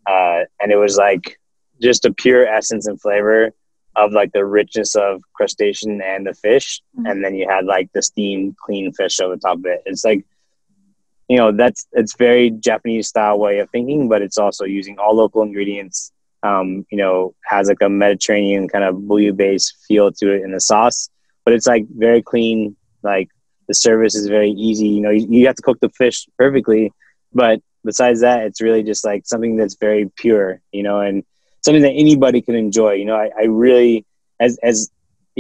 uh, 0.07 0.45
and 0.61 0.73
it 0.73 0.77
was 0.77 0.97
like 0.97 1.39
just 1.81 2.05
a 2.05 2.13
pure 2.13 2.47
essence 2.47 2.87
and 2.87 3.01
flavor 3.01 3.53
of 3.97 4.13
like 4.13 4.31
the 4.33 4.45
richness 4.45 4.95
of 4.95 5.23
crustacean 5.35 6.01
and 6.03 6.27
the 6.27 6.35
fish, 6.35 6.81
mm-hmm. 6.97 7.07
and 7.07 7.25
then 7.25 7.35
you 7.35 7.49
had 7.49 7.65
like 7.65 7.91
the 7.95 8.03
steamed 8.03 8.57
clean 8.59 8.93
fish 8.93 9.21
over 9.21 9.37
top 9.37 9.59
of 9.59 9.67
it. 9.67 9.83
It's 9.87 10.05
like 10.05 10.25
you 11.29 11.37
know 11.37 11.53
that's 11.53 11.87
it's 11.93 12.17
very 12.17 12.51
Japanese 12.51 13.09
style 13.09 13.39
way 13.39 13.59
of 13.59 13.71
thinking, 13.71 14.09
but 14.09 14.23
it's 14.23 14.39
also 14.39 14.65
using 14.65 14.99
all 14.99 15.17
local 15.17 15.43
ingredients. 15.43 16.13
Um, 16.43 16.87
you 16.91 16.99
know, 16.99 17.35
has 17.45 17.69
like 17.69 17.81
a 17.81 17.89
Mediterranean 17.89 18.69
kind 18.69 18.85
of 18.85 18.95
bouillabaisse 18.97 19.73
feel 19.89 20.13
to 20.13 20.33
it 20.33 20.43
in 20.43 20.53
the 20.53 20.61
sauce, 20.61 21.09
but 21.45 21.55
it's 21.55 21.67
like 21.67 21.87
very 21.89 22.23
clean. 22.23 22.77
Like 23.03 23.31
the 23.69 23.75
service 23.75 24.15
is 24.15 24.29
very 24.29 24.51
easy. 24.51 24.89
You 24.89 25.01
know, 25.01 25.11
you, 25.11 25.27
you 25.29 25.47
have 25.47 25.57
to 25.57 25.63
cook 25.63 25.79
the 25.81 25.91
fish 25.91 26.27
perfectly, 26.39 26.93
but 27.33 27.61
besides 27.85 28.21
that, 28.21 28.45
it's 28.45 28.61
really 28.61 28.83
just 28.83 29.05
like 29.05 29.27
something 29.27 29.57
that's 29.57 29.77
very 29.77 30.11
pure. 30.17 30.61
You 30.73 30.83
know, 30.83 31.01
and 31.01 31.25
something 31.65 31.83
that 31.83 31.93
anybody 31.93 32.41
can 32.43 32.55
enjoy. 32.55 32.93
You 32.93 33.05
know, 33.07 33.17
I, 33.17 33.31
I 33.39 33.45
really 33.45 34.05
as 34.41 34.59
as 34.63 34.91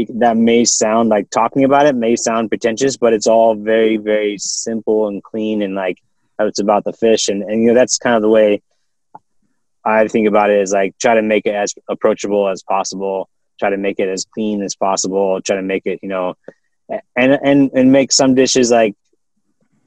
that 0.08 0.36
may 0.36 0.64
sound 0.64 1.08
like 1.08 1.30
talking 1.30 1.64
about 1.64 1.86
it 1.86 1.94
may 1.94 2.16
sound 2.16 2.50
pretentious, 2.50 2.96
but 2.96 3.12
it's 3.12 3.26
all 3.26 3.54
very, 3.54 3.96
very 3.96 4.36
simple 4.38 5.08
and 5.08 5.22
clean 5.22 5.62
and 5.62 5.74
like 5.74 5.98
it's 6.38 6.58
about 6.58 6.84
the 6.84 6.92
fish. 6.92 7.28
And, 7.28 7.42
and, 7.42 7.62
you 7.62 7.68
know, 7.68 7.74
that's 7.74 7.96
kind 7.96 8.14
of 8.14 8.22
the 8.22 8.28
way 8.28 8.62
I 9.84 10.06
think 10.08 10.28
about 10.28 10.50
it 10.50 10.60
is 10.60 10.72
like 10.72 10.98
try 10.98 11.14
to 11.14 11.22
make 11.22 11.46
it 11.46 11.54
as 11.54 11.74
approachable 11.88 12.48
as 12.48 12.62
possible, 12.62 13.30
try 13.58 13.70
to 13.70 13.78
make 13.78 13.98
it 13.98 14.08
as 14.08 14.26
clean 14.26 14.62
as 14.62 14.74
possible, 14.74 15.40
try 15.40 15.56
to 15.56 15.62
make 15.62 15.86
it, 15.86 16.00
you 16.02 16.08
know, 16.08 16.34
and, 16.88 17.38
and, 17.42 17.70
and 17.72 17.92
make 17.92 18.12
some 18.12 18.34
dishes 18.34 18.70
like 18.70 18.94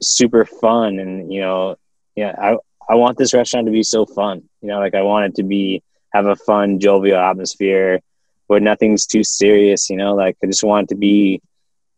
super 0.00 0.44
fun. 0.44 0.98
And, 0.98 1.32
you 1.32 1.40
know, 1.40 1.76
yeah, 2.16 2.34
I, 2.38 2.56
I 2.88 2.94
want 2.94 3.18
this 3.18 3.34
restaurant 3.34 3.66
to 3.66 3.72
be 3.72 3.82
so 3.82 4.06
fun, 4.06 4.42
you 4.60 4.68
know, 4.68 4.78
like 4.78 4.94
I 4.94 5.02
want 5.02 5.26
it 5.26 5.34
to 5.36 5.42
be, 5.42 5.82
have 6.12 6.26
a 6.26 6.36
fun, 6.36 6.80
jovial 6.80 7.18
atmosphere 7.18 8.00
where 8.48 8.60
nothing's 8.60 9.06
too 9.06 9.22
serious, 9.22 9.90
you 9.90 9.96
know, 9.96 10.14
like 10.14 10.36
I 10.42 10.46
just 10.46 10.64
want 10.64 10.84
it 10.84 10.94
to 10.94 10.98
be, 10.98 11.40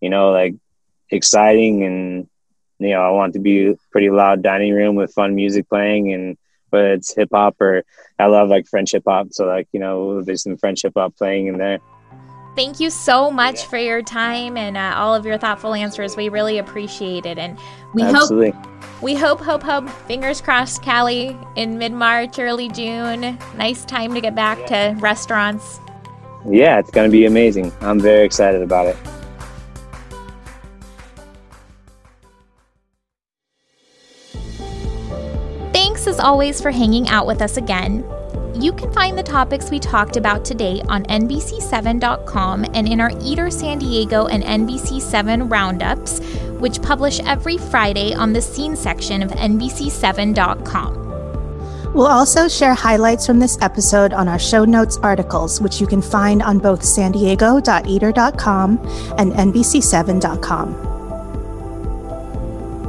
you 0.00 0.10
know, 0.10 0.32
like 0.32 0.54
exciting 1.10 1.84
and 1.84 2.28
you 2.78 2.90
know, 2.90 3.00
I 3.00 3.10
want 3.10 3.30
it 3.30 3.38
to 3.38 3.42
be 3.42 3.74
pretty 3.90 4.10
loud 4.10 4.42
dining 4.42 4.74
room 4.74 4.96
with 4.96 5.14
fun 5.14 5.34
music 5.34 5.68
playing 5.68 6.12
and 6.12 6.36
whether 6.70 6.92
it's 6.94 7.14
hip 7.14 7.28
hop 7.32 7.60
or 7.60 7.84
I 8.18 8.26
love 8.26 8.48
like 8.48 8.66
French 8.66 8.92
hip 8.92 9.04
hop. 9.06 9.28
So 9.30 9.46
like, 9.46 9.68
you 9.72 9.80
know, 9.80 10.22
there's 10.22 10.42
some 10.42 10.56
French 10.56 10.82
hip 10.82 10.94
hop 10.96 11.16
playing 11.16 11.46
in 11.46 11.58
there. 11.58 11.78
Thank 12.54 12.80
you 12.80 12.90
so 12.90 13.30
much 13.30 13.64
for 13.66 13.78
your 13.78 14.02
time 14.02 14.56
and 14.56 14.76
uh, 14.76 14.94
all 14.96 15.14
of 15.14 15.24
your 15.24 15.38
thoughtful 15.38 15.74
answers. 15.74 16.16
We 16.16 16.28
really 16.28 16.58
appreciate 16.58 17.24
it, 17.24 17.38
and 17.38 17.58
we 17.94 18.02
Absolutely. 18.02 18.50
hope 18.50 19.02
we 19.02 19.14
hope 19.14 19.40
hope 19.40 19.62
hope 19.62 19.88
fingers 20.06 20.40
crossed, 20.40 20.82
Cali 20.82 21.36
in 21.56 21.78
mid 21.78 21.92
March, 21.92 22.38
early 22.38 22.68
June. 22.68 23.38
Nice 23.56 23.84
time 23.84 24.14
to 24.14 24.20
get 24.20 24.34
back 24.34 24.58
yeah. 24.70 24.94
to 24.94 25.00
restaurants 25.00 25.80
yeah, 26.48 26.78
it's 26.78 26.90
going 26.90 27.08
to 27.08 27.12
be 27.12 27.24
amazing. 27.26 27.72
I'm 27.80 28.00
very 28.00 28.24
excited 28.24 28.62
about 28.62 28.88
it. 28.88 28.96
Thanks 35.72 36.06
as 36.06 36.18
always 36.18 36.60
for 36.60 36.70
hanging 36.70 37.08
out 37.08 37.26
with 37.26 37.40
us 37.40 37.56
again. 37.56 38.04
You 38.54 38.72
can 38.72 38.92
find 38.92 39.16
the 39.16 39.22
topics 39.22 39.70
we 39.70 39.78
talked 39.78 40.16
about 40.16 40.44
today 40.44 40.82
on 40.88 41.04
NBC7.com 41.04 42.66
and 42.74 42.86
in 42.86 43.00
our 43.00 43.10
Eater 43.20 43.50
San 43.50 43.78
Diego 43.78 44.26
and 44.26 44.42
NBC7 44.42 45.50
roundups, 45.50 46.20
which 46.60 46.82
publish 46.82 47.20
every 47.20 47.56
Friday 47.56 48.14
on 48.14 48.32
the 48.32 48.42
scene 48.42 48.76
section 48.76 49.22
of 49.22 49.30
NBC7.com. 49.30 51.02
We'll 51.94 52.06
also 52.06 52.48
share 52.48 52.74
highlights 52.74 53.26
from 53.26 53.38
this 53.38 53.58
episode 53.60 54.12
on 54.12 54.28
our 54.28 54.38
show 54.38 54.64
notes 54.64 54.98
articles, 54.98 55.60
which 55.60 55.80
you 55.80 55.86
can 55.86 56.00
find 56.00 56.42
on 56.42 56.58
both 56.58 56.82
san 56.82 57.12
diego.eater.com 57.12 58.78
and 59.18 59.32
NBC7.com. 59.32 60.91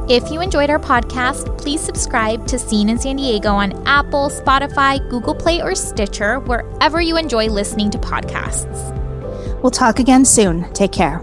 If 0.06 0.30
you 0.30 0.42
enjoyed 0.42 0.68
our 0.68 0.78
podcast, 0.78 1.56
please 1.56 1.80
subscribe 1.80 2.46
to 2.48 2.58
Scene 2.58 2.90
in 2.90 2.98
San 2.98 3.16
Diego 3.16 3.48
on 3.48 3.72
Apple, 3.86 4.28
Spotify, 4.28 5.00
Google 5.08 5.34
Play, 5.34 5.62
or 5.62 5.74
Stitcher, 5.74 6.40
wherever 6.40 7.00
you 7.00 7.16
enjoy 7.16 7.46
listening 7.46 7.90
to 7.90 7.98
podcasts. 7.98 8.92
We'll 9.62 9.70
talk 9.70 9.98
again 9.98 10.26
soon. 10.26 10.70
Take 10.74 10.92
care. 10.92 11.22